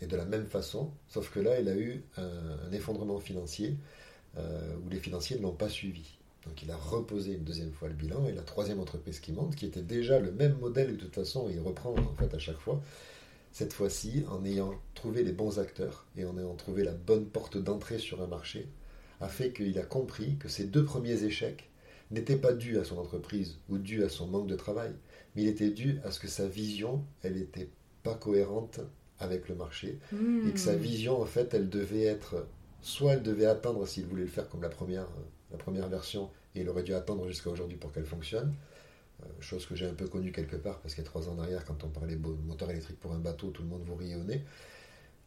[0.00, 3.76] et de la même façon, sauf que là, il a eu un, un effondrement financier
[4.38, 6.16] euh, où les financiers ne l'ont pas suivi.
[6.46, 9.54] Donc il a reposé une deuxième fois le bilan et la troisième entreprise qui monte,
[9.54, 12.58] qui était déjà le même modèle de toute façon, il reprend en fait à chaque
[12.58, 12.80] fois,
[13.52, 17.58] cette fois-ci en ayant trouvé les bons acteurs et en ayant trouvé la bonne porte
[17.58, 18.68] d'entrée sur un marché,
[19.22, 21.70] a fait qu'il a compris que ces deux premiers échecs
[22.10, 24.92] n'étaient pas dus à son entreprise ou dus à son manque de travail,
[25.34, 27.70] mais il était dû à ce que sa vision, elle n'était
[28.02, 28.80] pas cohérente
[29.18, 30.48] avec le marché Hmm.
[30.48, 32.46] et que sa vision, en fait, elle devait être,
[32.82, 35.08] soit elle devait attendre s'il voulait le faire comme la première,
[35.52, 38.52] la première version, et il aurait dû attendre jusqu'à aujourd'hui pour qu'elle fonctionne.
[39.22, 41.34] Euh, chose que j'ai un peu connue quelque part, parce qu'il y a trois ans
[41.38, 43.94] en arrière, quand on parlait de moteur électrique pour un bateau, tout le monde vous
[43.94, 44.42] riait au nez.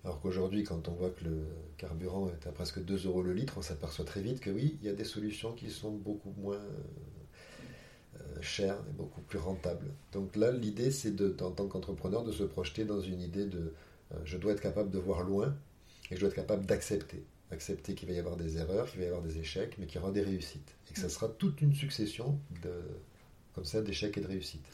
[0.05, 1.47] Alors qu'aujourd'hui, quand on voit que le
[1.77, 4.85] carburant est à presque 2 euros le litre, on s'aperçoit très vite que oui, il
[4.85, 6.59] y a des solutions qui sont beaucoup moins
[8.15, 9.87] euh, chères et beaucoup plus rentables.
[10.11, 13.73] Donc là, l'idée, c'est en tant qu'entrepreneur de se projeter dans une idée de
[14.13, 15.55] euh, je dois être capable de voir loin
[16.11, 17.23] et je dois être capable d'accepter.
[17.49, 19.99] Accepter qu'il va y avoir des erreurs, qu'il va y avoir des échecs, mais qu'il
[19.99, 20.75] y aura des réussites.
[20.89, 22.73] Et que ça sera toute une succession de,
[23.55, 24.65] comme ça d'échecs et de réussites.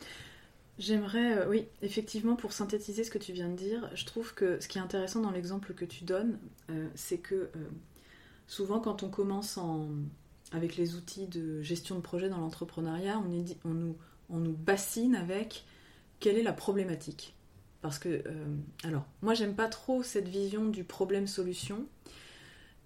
[0.80, 4.60] J'aimerais, euh, oui, effectivement, pour synthétiser ce que tu viens de dire, je trouve que
[4.60, 7.50] ce qui est intéressant dans l'exemple que tu donnes, euh, c'est que euh,
[8.48, 9.90] souvent quand on commence en-
[10.52, 13.22] avec les outils de gestion de projet dans l'entrepreneuriat,
[13.66, 13.96] on, nous,
[14.30, 15.66] on nous bassine avec
[16.20, 17.36] quelle est la problématique.
[17.82, 18.22] Parce que,
[18.84, 21.86] alors, moi j'aime pas trop cette vision du problème-solution,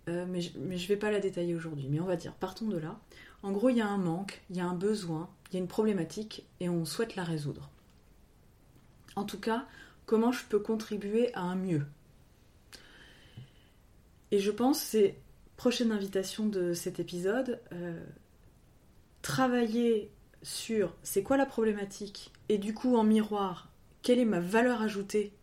[0.08, 1.88] mais, je, mais je vais pas la détailler aujourd'hui.
[1.90, 3.00] Mais on va dire, partons de là.
[3.44, 5.60] En gros, il y a un manque, il y a un besoin, il y a
[5.60, 7.70] une problématique et on souhaite la résoudre.
[9.16, 9.66] En tout cas,
[10.06, 11.86] comment je peux contribuer à un mieux.
[14.32, 15.16] Et je pense, c'est
[15.58, 18.04] prochaine invitation de cet épisode, euh,
[19.22, 20.12] travailler
[20.44, 23.70] sur c'est quoi la problématique et du coup en miroir,
[24.02, 25.34] quelle est ma valeur ajoutée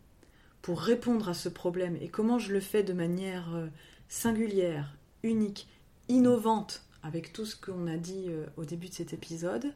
[0.61, 3.67] pour répondre à ce problème et comment je le fais de manière euh,
[4.07, 5.67] singulière, unique,
[6.07, 9.73] innovante avec tout ce qu'on a dit euh, au début de cet épisode,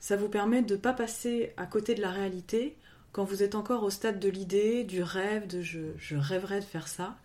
[0.00, 2.76] ça vous permet de ne pas passer à côté de la réalité
[3.18, 6.64] quand vous êtes encore au stade de l'idée, du rêve, de je, je rêverais de
[6.64, 7.18] faire ça,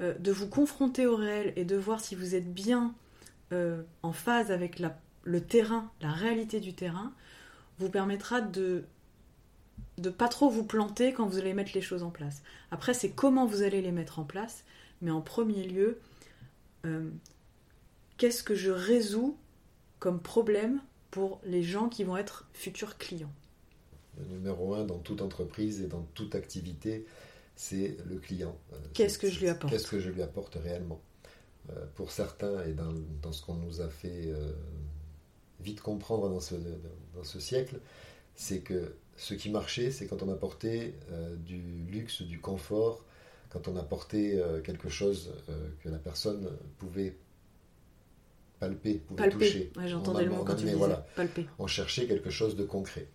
[0.00, 2.94] euh, de vous confronter au réel et de voir si vous êtes bien
[3.52, 4.80] euh, en phase avec
[5.24, 7.12] le terrain, la réalité du terrain,
[7.78, 8.84] vous permettra de
[9.98, 12.42] de pas trop vous planter quand vous allez mettre les choses en place.
[12.70, 14.64] Après, c'est comment vous allez les mettre en place,
[15.02, 16.00] mais en premier lieu,
[16.86, 17.10] euh,
[18.16, 19.36] qu'est-ce que je résous
[19.98, 20.80] comme problème
[21.10, 23.34] pour les gens qui vont être futurs clients?
[24.18, 27.06] Le numéro un dans toute entreprise et dans toute activité,
[27.56, 28.56] c'est le client.
[28.72, 31.00] Euh, Qu'est-ce que je lui apporte Qu'est-ce que je lui apporte réellement
[31.70, 32.92] Euh, Pour certains, et dans,
[33.22, 34.52] dans ce qu'on nous a fait euh,
[35.60, 36.54] vite comprendre dans ce,
[37.14, 37.78] dans ce siècle,
[38.34, 41.60] c'est que ce qui marchait, c'est quand on apportait euh, du
[41.90, 43.04] luxe, du confort,
[43.50, 46.48] quand on apportait euh, quelque chose euh, que la personne
[46.78, 47.16] pouvait
[48.60, 49.46] palper, pouvait Palper.
[49.46, 49.72] toucher.
[49.76, 51.46] Ouais, J'entendais le mot on quand tu amenait, disais voilà, palper.
[51.58, 53.06] on cherchait quelque chose de concret.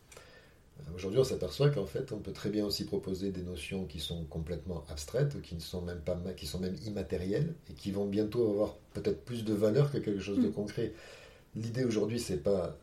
[0.80, 4.00] Euh, Aujourd'hui, on s'aperçoit qu'en fait, on peut très bien aussi proposer des notions qui
[4.00, 8.06] sont complètement abstraites, qui ne sont même pas, qui sont même immatérielles et qui vont
[8.06, 10.54] bientôt avoir peut-être plus de valeur que quelque chose de Mm.
[10.54, 10.94] concret.
[11.56, 12.78] L'idée aujourd'hui, c'est pas,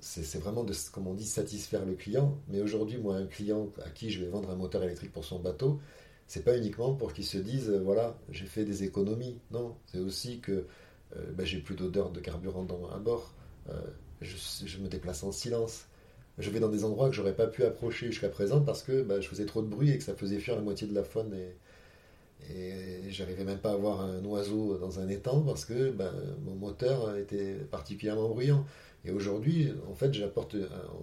[0.00, 2.38] c'est vraiment de, comme on dit, satisfaire le client.
[2.48, 5.40] Mais aujourd'hui, moi, un client à qui je vais vendre un moteur électrique pour son
[5.40, 5.80] bateau,
[6.28, 9.38] c'est pas uniquement pour qu'il se dise, euh, voilà, j'ai fait des économies.
[9.52, 10.66] Non, c'est aussi que
[11.16, 13.34] euh, ben, j'ai plus d'odeur de carburant dans- à bord.
[13.70, 13.74] Euh,
[14.20, 14.36] je,
[14.66, 15.86] je me déplace en silence.
[16.38, 19.20] Je vais dans des endroits que j'aurais pas pu approcher jusqu'à présent parce que ben,
[19.20, 21.34] je faisais trop de bruit et que ça faisait fuir la moitié de la faune
[21.34, 21.56] et,
[22.54, 26.12] et j'arrivais même pas à voir un oiseau dans un étang parce que ben,
[26.44, 28.64] mon moteur était particulièrement bruyant.
[29.06, 30.56] Et aujourd'hui, en fait, j'apporte,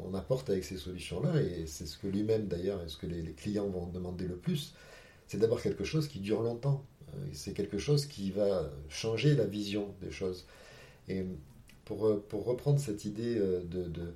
[0.05, 3.23] on apporte avec ces solutions-là, et c'est ce que lui-même d'ailleurs, et ce que les,
[3.31, 4.73] clients vont demander le plus,
[5.25, 6.83] c'est d'avoir quelque chose qui dure longtemps.
[7.13, 10.45] Euh, C'est quelque chose qui va changer la vision des choses.
[11.07, 11.25] Et
[11.85, 14.13] pour, euh, pour reprendre cette idée euh, de,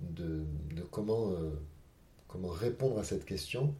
[0.00, 0.44] de,
[0.74, 1.50] de comment, euh,
[2.28, 3.74] comment répondre à cette question,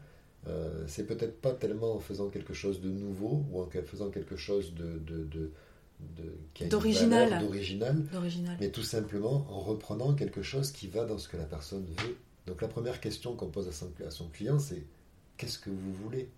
[0.47, 4.37] euh, c'est peut-être pas tellement en faisant quelque chose de nouveau ou en faisant quelque
[4.37, 5.53] chose de, de,
[7.43, 8.07] D'original.
[8.59, 12.16] mais tout simplement en reprenant quelque chose qui va dans ce que la personne veut.
[12.47, 14.83] Donc la première question qu'on pose à son, à son client, c'est
[15.37, 16.31] qu'est-ce que vous voulez?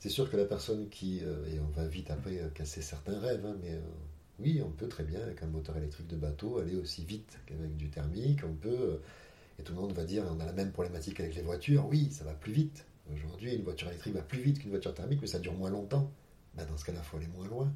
[0.00, 3.44] C'est sûr que la personne qui, euh, et on va vite après casser certains rêves,
[3.46, 3.78] hein, mais
[4.40, 7.76] oui, on peut très bien avec un moteur électrique de bateau aller aussi vite qu'avec
[7.76, 8.96] du thermique, on peut, euh,
[9.58, 12.10] et tout le monde va dire, on a la même problématique avec les voitures, oui,
[12.10, 12.86] ça va plus vite.
[13.12, 16.10] Aujourd'hui, une voiture électrique va plus vite qu'une voiture thermique, mais ça dure moins longtemps.
[16.54, 17.72] Ben, dans ce cas-là, il faut aller moins loin.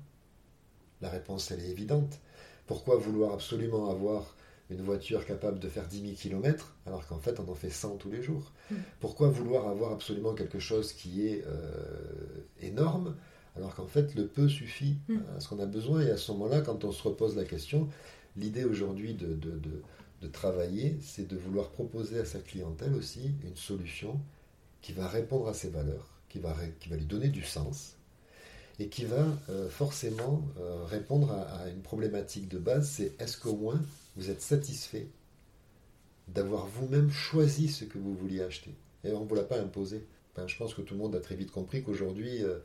[1.00, 2.20] La réponse, elle est évidente.
[2.66, 4.36] Pourquoi vouloir absolument avoir
[4.70, 7.96] une voiture capable de faire 10 000 km alors qu'en fait on en fait 100
[7.96, 8.52] tous les jours?
[8.70, 8.76] Mm.
[9.00, 13.16] Pourquoi vouloir avoir absolument quelque chose qui est euh, énorme
[13.56, 15.18] alors qu'en fait le peu suffit Mm.
[15.36, 17.88] à ce qu'on a besoin et à ce moment-là quand on se repose la question,
[18.36, 19.82] l'idée aujourd'hui de, de, de-
[20.22, 24.18] de travailler c'est de vouloir proposer à sa clientèle aussi une solution
[24.82, 27.96] qui va répondre à ses valeurs, qui va, ré- qui va lui donner du sens
[28.80, 33.36] et qui va euh, forcément euh, répondre à, à une problématique de base, c'est est-ce
[33.38, 33.80] qu'au moins
[34.16, 35.06] vous êtes satisfait
[36.28, 38.74] d'avoir vous-même choisi ce que vous vouliez acheter?
[39.04, 40.04] Et on ne vous l'a pas imposé.
[40.36, 42.58] Ben, je pense que tout le monde a très vite compris qu'aujourd'hui, euh,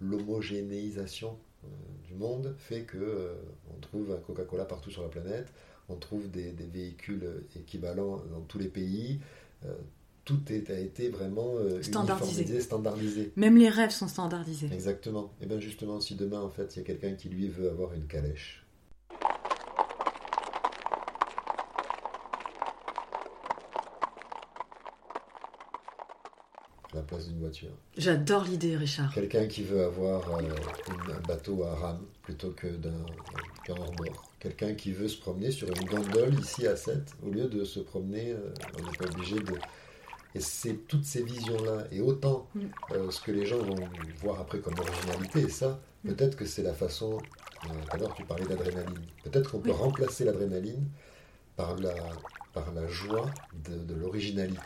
[0.00, 1.68] l'homogénéisation euh,
[2.06, 3.34] du monde fait que euh,
[3.76, 5.52] on trouve un Coca-Cola partout sur la planète,
[5.88, 9.20] on trouve des, des véhicules équivalents dans tous les pays.
[9.64, 9.74] euh,
[10.24, 12.42] tout est- a été vraiment euh, Standardisé.
[12.42, 13.32] uniformisé, standardisé.
[13.36, 14.68] Même les rêves sont standardisés.
[14.72, 15.32] Exactement.
[15.40, 17.92] Et bien justement, si demain, en fait, il y a quelqu'un qui lui veut avoir
[17.94, 18.64] une calèche,
[26.92, 27.68] à la place d'une voiture.
[27.96, 29.12] J'adore l'idée, Richard.
[29.12, 32.94] Quelqu'un qui veut avoir euh, une- un bateau à rame plutôt que d'un
[33.68, 34.30] hors-bord.
[34.40, 37.80] Quelqu'un qui veut se promener sur une gondole ici à 7 au lieu de se
[37.80, 39.54] promener, euh, on n'est pas obligé de...
[40.34, 42.60] Et c'est toutes ces visions-là, et autant Mm.
[42.92, 43.76] euh, ce que les gens vont
[44.22, 46.08] voir après comme originalité, et ça, Mm.
[46.14, 47.18] peut-être que c'est la façon...
[47.62, 49.04] Tout à l'heure, tu parlais d'adrénaline.
[49.22, 50.88] Peut-être qu'on peut remplacer l'adrénaline
[51.56, 51.92] par la,
[52.54, 53.26] par la joie
[53.68, 54.58] de, de l'originalité.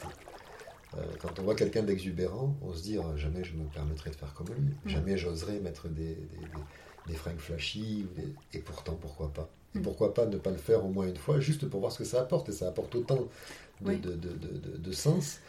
[0.96, 4.16] Euh, quand on voit quelqu'un d'exubérant, on se dit Ah, jamais je me permettrai de
[4.16, 4.88] faire comme lui, Mm.
[4.88, 8.06] jamais j'oserais mettre des, des, des- des fringues flashy,
[8.52, 9.82] et pourtant pourquoi pas Et Mm.
[9.82, 12.04] pourquoi pas ne pas le faire au moins une fois, juste pour voir ce que
[12.04, 13.16] ça apporte, et ça apporte autant
[13.80, 13.98] de, Oui.
[13.98, 15.40] de, de, de- de- de sens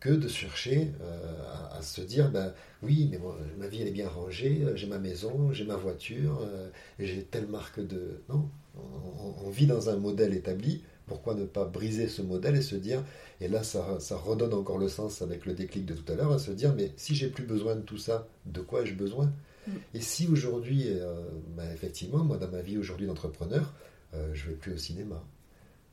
[0.00, 1.42] que de chercher euh,
[1.72, 4.86] à, à se dire ben, oui, mais moi, ma vie elle est bien rangée, j'ai
[4.86, 6.68] ma maison, j'ai ma voiture, euh,
[6.98, 8.20] j'ai telle marque de.
[8.28, 10.82] Non, on, on- on vit dans un modèle établi.
[11.06, 13.02] Pourquoi ne pas briser ce modèle et se dire,
[13.40, 16.32] et là ça, ça redonne encore le sens avec le déclic de tout à l'heure,
[16.32, 19.32] à se dire, mais si j'ai plus besoin de tout ça, de quoi ai-je besoin?
[19.66, 19.70] Mm.
[19.94, 21.22] Et si aujourd'hui, euh,
[21.56, 23.72] ben, effectivement, moi dans ma vie aujourd'hui d'entrepreneur,
[24.14, 25.22] euh, je vais plus au cinéma,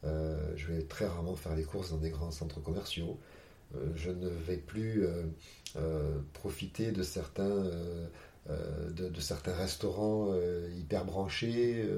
[0.03, 3.19] euh, je vais très rarement faire les courses dans des grands centres commerciaux,
[3.75, 5.05] euh, je ne vais plus
[6.33, 7.65] profiter de certains,
[8.47, 10.35] de, de certains restaurants
[10.77, 11.89] hyper branchés,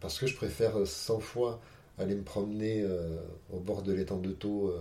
[0.00, 1.60] parce que je préfère 100 fois
[1.98, 3.16] aller me promener euh,
[3.52, 4.78] au bord de l'étang de Thau euh,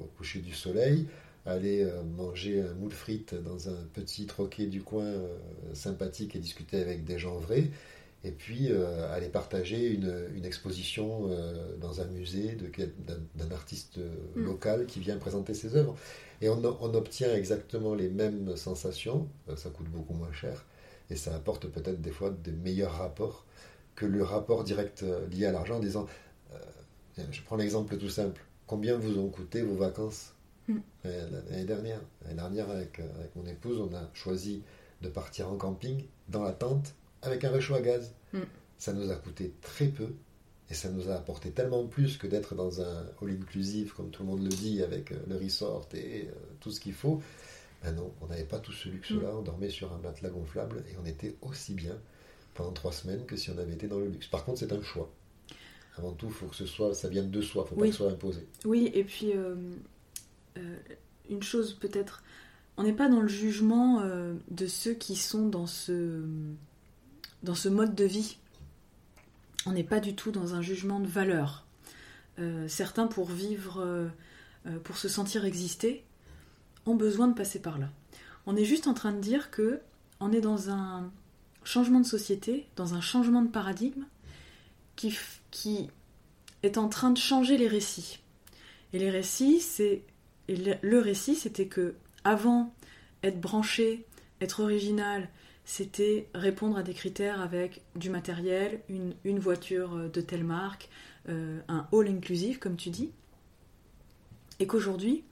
[0.00, 1.06] au coucher du soleil,
[1.46, 5.28] aller euh, manger un moule frites dans un petit troquet du coin euh,
[5.74, 7.70] sympathique et discuter avec des gens vrais,
[8.26, 8.70] et puis
[9.12, 11.28] aller partager une, une exposition
[11.78, 12.70] dans un musée de
[13.34, 13.98] d'un artiste
[14.34, 14.44] Mm.
[14.44, 15.94] local qui vient présenter ses œuvres.
[16.40, 20.64] Et on, on obtient exactement les mêmes sensations, ça coûte beaucoup moins cher,
[21.10, 23.44] et ça apporte peut-être des fois des meilleurs rapports
[23.94, 26.06] que le rapport direct lié à l'argent en disant,
[27.30, 30.34] je prends l'exemple tout simple, combien vous ont coûté vos vacances
[30.68, 30.78] Mm.
[31.06, 34.62] Euh, L'année dernière, l'année dernière avec, euh, avec mon épouse, on a choisi
[35.02, 38.14] de partir en camping dans la tente avec un réchaud à gaz.
[38.32, 38.40] Mm.
[38.78, 40.08] Ça nous a coûté très peu
[40.70, 44.30] et ça nous a apporté tellement plus que d'être dans un all-inclusive, comme tout le
[44.30, 47.22] monde le dit, avec euh, le resort et euh, tout ce qu'il faut.
[47.82, 50.96] Ben non, on n'avait pas tout ce luxe-là, on dormait sur un matelas gonflable et
[51.02, 51.98] on était aussi bien
[52.54, 54.26] pendant trois semaines que si on avait été dans le luxe.
[54.26, 55.10] Par contre, c'est un choix.
[55.96, 57.92] Avant tout, il faut que ce soit, ça vienne de soi, il faut pas que
[57.92, 58.46] ce soit imposé.
[58.64, 59.54] Oui, et puis euh,
[60.58, 60.76] euh,
[61.30, 62.24] une chose peut-être,
[62.76, 66.22] on n'est pas dans le jugement euh, de ceux qui sont dans ce,
[67.44, 68.38] dans ce mode de vie.
[69.66, 71.64] On n'est pas du tout dans un jugement de valeur.
[72.66, 74.10] Certains, pour vivre,
[74.82, 76.04] pour se sentir exister,
[76.84, 77.88] ont besoin de passer par là.
[78.46, 79.80] On est juste en train de dire que
[80.20, 81.10] on est dans un
[81.62, 84.04] changement de société, dans un changement de paradigme
[84.96, 85.16] qui,
[85.54, 85.88] qui
[86.64, 88.18] est en train de changer les récits.
[88.92, 90.02] Et les récits, c'est
[90.48, 91.94] le, récit, c'était que
[92.24, 92.74] avant
[93.22, 94.04] être branché,
[94.40, 95.30] être original,
[95.64, 100.88] c'était répondre à des critères avec du matériel, une, voiture euh, de telle marque,
[101.28, 103.12] euh, un all inclusive, comme tu dis.
[104.58, 105.22] Et qu'aujourd'hui,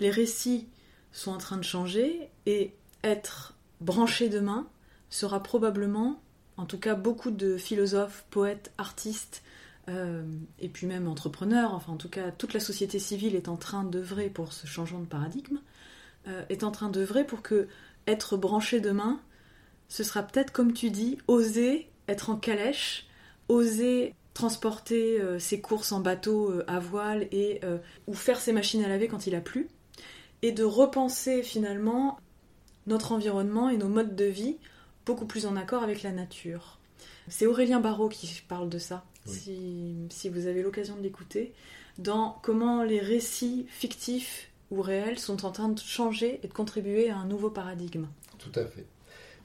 [0.00, 0.68] les récits
[1.12, 4.68] sont en train de changer et être branché demain
[5.08, 6.20] sera probablement,
[6.58, 9.42] en tout cas beaucoup de philosophes, poètes, artistes,
[9.88, 10.22] euh,
[10.60, 13.82] et puis même entrepreneurs, enfin en tout cas toute la société civile est en train
[13.82, 15.58] d'œuvrer pour ce changement de paradigme,
[16.28, 17.66] euh, est en train d'œuvrer pour que
[18.06, 19.20] être branché demain,
[19.88, 23.06] ce sera peut-être comme tu dis, oser être en calèche,
[23.48, 27.60] oser transporter euh, ses courses en bateau à voile et
[28.06, 29.68] ou faire ses machines à laver quand il a plu,
[30.42, 32.18] et de repenser finalement
[32.86, 34.58] notre environnement et nos modes de vie
[35.06, 36.78] beaucoup plus en accord avec la nature.
[37.28, 39.34] C'est Aurélien Barraud qui parle de ça, Oui.
[39.34, 41.52] si, si vous avez l'occasion de l'écouter,
[41.98, 47.10] dans comment les récits fictifs ou réels sont en train de changer et de contribuer
[47.10, 48.06] à un nouveau paradigme.
[48.38, 48.86] Tout à fait.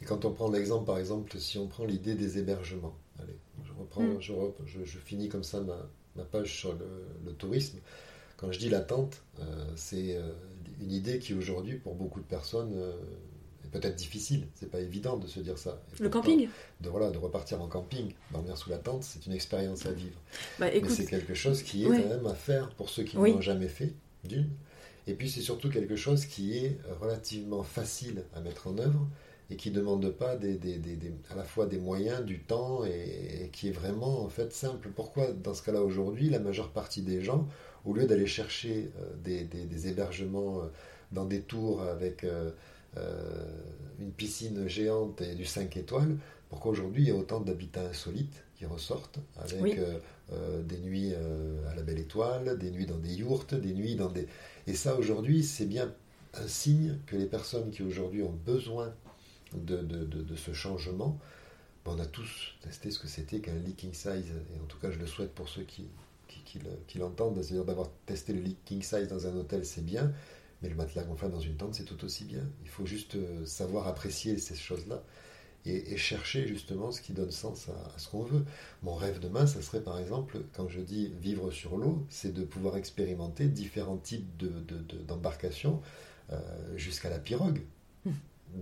[0.01, 3.71] Et quand on prend l'exemple, par exemple, si on prend l'idée des hébergements, allez, je
[3.77, 4.21] reprends, Mm.
[4.21, 4.33] je,
[4.65, 5.77] je- je finis comme ça ma,
[6.15, 6.85] ma page sur le,
[7.25, 7.79] le tourisme.
[8.37, 9.43] Quand je dis la tente, euh,
[9.75, 10.31] c'est euh,
[10.79, 12.93] une idée qui aujourd'hui, pour beaucoup de personnes, euh,
[13.71, 14.47] peut-être difficile.
[14.55, 15.81] C'est pas évident de se dire ça.
[15.99, 16.47] Et Le camping
[16.81, 20.19] de, voilà, de repartir en camping, dormir sous la tente, c'est une expérience à vivre.
[20.59, 22.01] Bah Mais c'est quelque chose qui est ouais.
[22.01, 23.29] quand même à faire pour ceux qui Oui.
[23.31, 23.93] ne l'ont jamais fait,
[24.23, 24.49] d'une.
[25.07, 29.07] Et puis c'est surtout quelque chose qui est relativement facile à mettre en œuvre
[29.49, 32.39] et qui ne demande pas des, des- des- des- à la fois des moyens, du
[32.41, 34.89] temps et, et qui est vraiment en fait simple.
[34.93, 37.47] Pourquoi dans ce cas-là aujourd'hui, la majeure partie des gens,
[37.85, 40.65] au lieu d'aller chercher euh, des, hébergements euh,
[41.13, 42.51] dans des tours avec euh,
[43.99, 46.17] une piscine géante et du 5 étoiles,
[46.49, 49.75] pourquoi aujourd'hui il y a autant d'habitats insolites qui ressortent avec Oui.
[49.77, 49.99] euh,
[50.33, 53.95] euh, des nuits euh, à la belle étoile, des nuits dans des yourtes, des nuits
[53.95, 54.27] dans des...
[54.65, 55.93] Et ça aujourd'hui c'est bien
[56.33, 58.93] un signe que les personnes qui aujourd'hui ont besoin
[59.53, 61.17] de, de- de- de ce changement,
[61.85, 64.91] ben, on a tous testé ce que c'était qu'un leaking size, et en tout cas
[64.91, 65.87] je le souhaite pour ceux qui,
[66.27, 69.85] qui, qui le- qui l'entendent, c'est-à-dire d'avoir testé le leaking size dans un hôtel c'est
[69.85, 70.11] bien,
[70.61, 72.43] mais le matelas gonflable dans une tente c'est tout aussi bien.
[72.63, 75.03] Il faut juste euh, savoir apprécier ces choses-là
[75.65, 78.43] et, et chercher justement ce qui donne sens à, à ce qu'on veut.
[78.83, 82.43] Mon rêve demain, ça serait par exemple, quand je dis vivre sur l'eau, c'est de
[82.43, 85.81] pouvoir expérimenter différents types de- de- de- d'embarcations
[86.31, 86.37] euh,
[86.77, 87.61] jusqu'à la pirogue.
[88.05, 88.11] Hmm.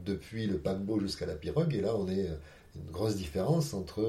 [0.04, 2.36] Depuis le paquebot jusqu'à la pirogue, et là on est euh,
[2.76, 4.02] une grosse différence entre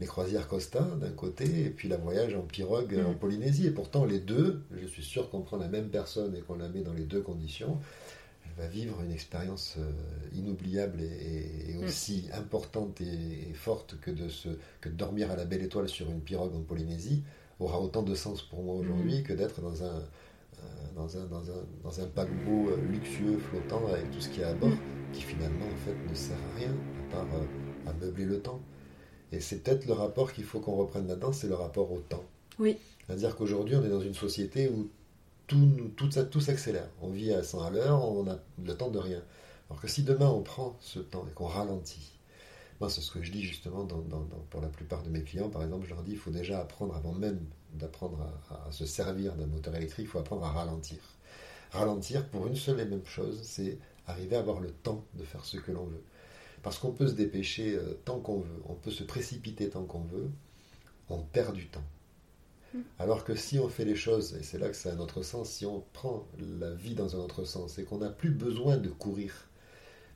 [0.00, 3.18] les croisières Costa d'un côté et puis la voyage en pirogue en Hmm.
[3.18, 3.66] Polynésie.
[3.66, 6.68] Et pourtant les deux, je suis sûr qu'on prend la même personne et qu'on la
[6.68, 7.78] met dans les deux conditions,
[8.44, 9.90] elle va vivre une expérience euh,
[10.36, 11.84] inoubliable et, Mm.
[11.84, 14.48] aussi importante et, et forte que de, se,
[14.80, 17.22] que de dormir à la belle étoile sur une pirogue en Polynésie
[17.60, 20.62] aura autant de sens pour moi aujourd'hui que d'être dans un, euh,
[20.96, 24.44] dans, un, dans, un, dans un paquebot euh, luxueux flottant avec tout ce qu'il y
[24.44, 24.78] a à bord
[25.12, 27.26] qui finalement en fait ne sert à rien à part
[27.86, 28.60] à meubler le temps.
[29.32, 32.24] Et c'est peut-être le rapport qu'il faut qu'on reprenne là-dedans, c'est le rapport au temps.
[32.58, 32.76] Oui.
[33.06, 34.88] C'est-à-dire qu'aujourd'hui on est dans une société où
[35.46, 36.88] tout, s'accélère.
[37.00, 39.22] On vit à 100 à l'heure, on a le temps de rien.
[39.70, 42.12] Alors que si demain on prend ce temps et qu'on ralentit,
[42.80, 45.22] moi c'est ce que je dis justement dans- dans- dans- pour la plupart de mes
[45.22, 47.40] clients, par exemple, je leur dis il faut déjà apprendre avant même
[47.74, 48.18] d'apprendre
[48.50, 50.98] à, à- à se servir d'un moteur électrique, il faut apprendre à ralentir.
[51.70, 55.44] Ralentir pour une seule et même chose, c'est arriver à avoir le temps de faire
[55.44, 56.02] ce que l'on veut.
[56.62, 60.00] Parce qu'on peut se dépêcher euh, tant qu'on veut, on peut se précipiter tant qu'on
[60.02, 60.28] veut,
[61.08, 61.84] on perd du temps.
[62.98, 65.48] Alors que si on fait les choses, et c'est là que c'est un autre sens,
[65.50, 66.26] si on prend
[66.60, 69.32] la vie dans un autre sens et qu'on n'a plus besoin de courir,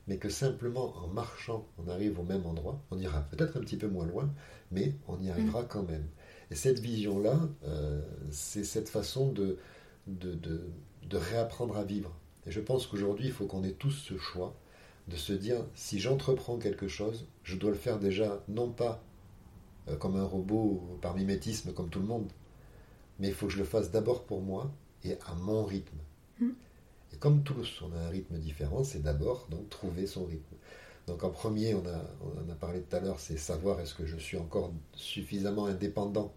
[0.07, 3.77] mais que simplement en marchant, on arrive au même endroit, on ira peut-être un petit
[3.77, 4.31] peu moins loin,
[4.71, 6.05] mais on y arrivera quand même.
[6.51, 9.57] Et cette vision-là, euh, c'est cette façon de,
[10.07, 10.69] de, de-
[11.09, 12.13] de réapprendre à vivre.
[12.45, 14.55] Et je pense qu'aujourd'hui, il faut qu'on ait tous ce choix
[15.07, 19.03] de se dire, si j'entreprends quelque chose, je dois le faire déjà, non pas
[19.89, 22.31] euh, comme un robot ou par mimétisme comme tout le monde,
[23.19, 24.71] mais il faut que je le fasse d'abord pour moi
[25.03, 25.97] et à mon rythme.
[26.39, 26.51] Mm.
[27.13, 30.55] Et comme tous, on a un rythme différent, c'est d'abord donc trouver son rythme.
[31.07, 33.93] Donc en premier, on, a, on en a parlé tout à l'heure, c'est savoir est-ce
[33.93, 36.33] que je suis encore suffisamment indépendant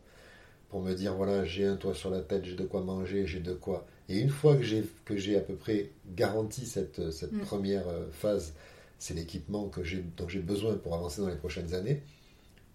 [0.68, 3.40] pour me dire voilà, j'ai un toit sur la tête, j'ai de quoi manger, j'ai
[3.40, 3.86] de quoi.
[4.08, 7.40] Et une fois que j'ai que j'ai à peu près garanti cette, cette Mm.
[7.40, 8.54] première euh, phase,
[8.98, 12.02] c'est l'équipement que j'ai dont j'ai besoin pour avancer dans les prochaines années.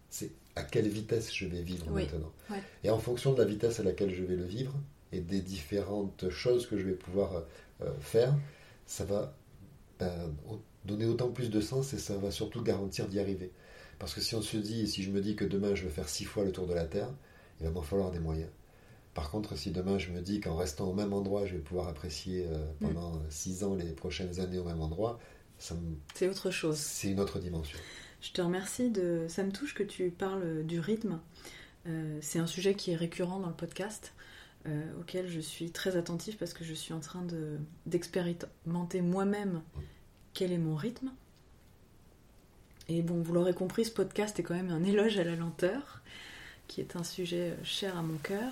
[0.10, 2.04] C'est à quelle vitesse je vais vivre Oui.
[2.04, 2.32] maintenant.
[2.50, 2.62] Ouais.
[2.84, 4.74] Et en fonction de la vitesse à laquelle je vais le vivre
[5.14, 7.44] et des différentes choses que je vais pouvoir
[7.82, 8.34] euh, faire,
[8.86, 9.34] ça va
[10.00, 10.34] ben,
[10.86, 13.52] donner autant plus de sens et ça va surtout garantir d'y arriver.
[14.00, 16.10] Parce que si on se dit, si je me dis que demain je vais faire
[16.10, 17.10] six fois le tour de la Terre,
[17.60, 18.50] il va m'en falloir des moyens.
[19.14, 21.88] Par contre, si demain je me dis qu'en restant au même endroit, je vais pouvoir
[21.90, 25.20] apprécier euh, pendant six ans les prochaines années au même endroit,
[25.72, 26.78] me- C'est autre chose.
[26.78, 27.78] c'est une autre dimension.
[28.22, 29.26] Je te remercie de.
[29.28, 31.20] Ça me touche que tu parles du rythme.
[31.88, 34.14] Euh, c'est un sujet qui est récurrent dans le podcast,
[34.68, 37.58] euh, auquel je suis très attentive parce que je suis en train de
[37.88, 39.62] d'expérimenter moi-même
[40.34, 41.12] quel est mon rythme.
[42.88, 46.02] Et bon, vous l'aurez compris, ce podcast est quand même un éloge à la lenteur,
[46.68, 48.52] qui est un sujet cher à mon cœur.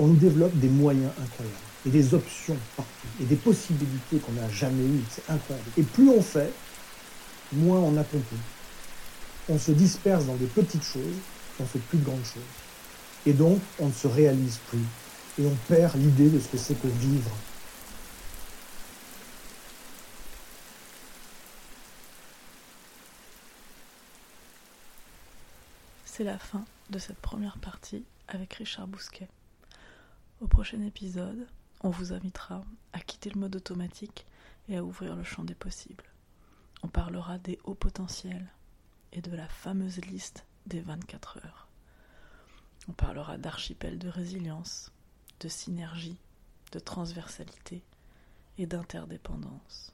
[0.00, 2.90] On nous développe des moyens incroyables, et des options partout,
[3.20, 5.04] et des possibilités qu'on n'a jamais eues.
[5.10, 5.68] C'est incroyable.
[5.76, 6.50] Et plus on fait,
[7.52, 8.38] moins on accomplit.
[9.50, 11.18] On se disperse dans des petites choses,
[11.60, 12.42] on fait plus de grandes choses.
[13.26, 14.78] Et donc, on ne se réalise plus.
[15.38, 17.30] et on perd l'idée de ce que c'est que vivre.
[26.06, 29.28] C'est la fin de cette première partie avec Richard Bousquet.
[30.40, 31.46] Au prochain épisode,
[31.82, 32.64] on vous invitera
[32.94, 34.24] à quitter le mode automatique
[34.70, 36.06] et à ouvrir le champ des possibles.
[36.82, 38.50] On parlera des hauts potentiels
[39.12, 41.68] et de la fameuse liste des 24 heures.
[42.88, 44.90] On parlera d'archipel de résilience,
[45.40, 46.16] de synergie,
[46.72, 47.82] de transversalité
[48.56, 49.92] et d'interdépendance.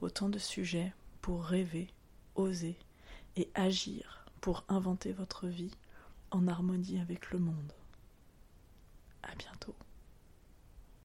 [0.00, 1.88] Autant de sujets pour rêver,
[2.36, 2.78] oser
[3.34, 5.74] et agir pour inventer votre vie
[6.30, 7.72] en harmonie avec le monde.
[9.24, 9.74] À bientôt.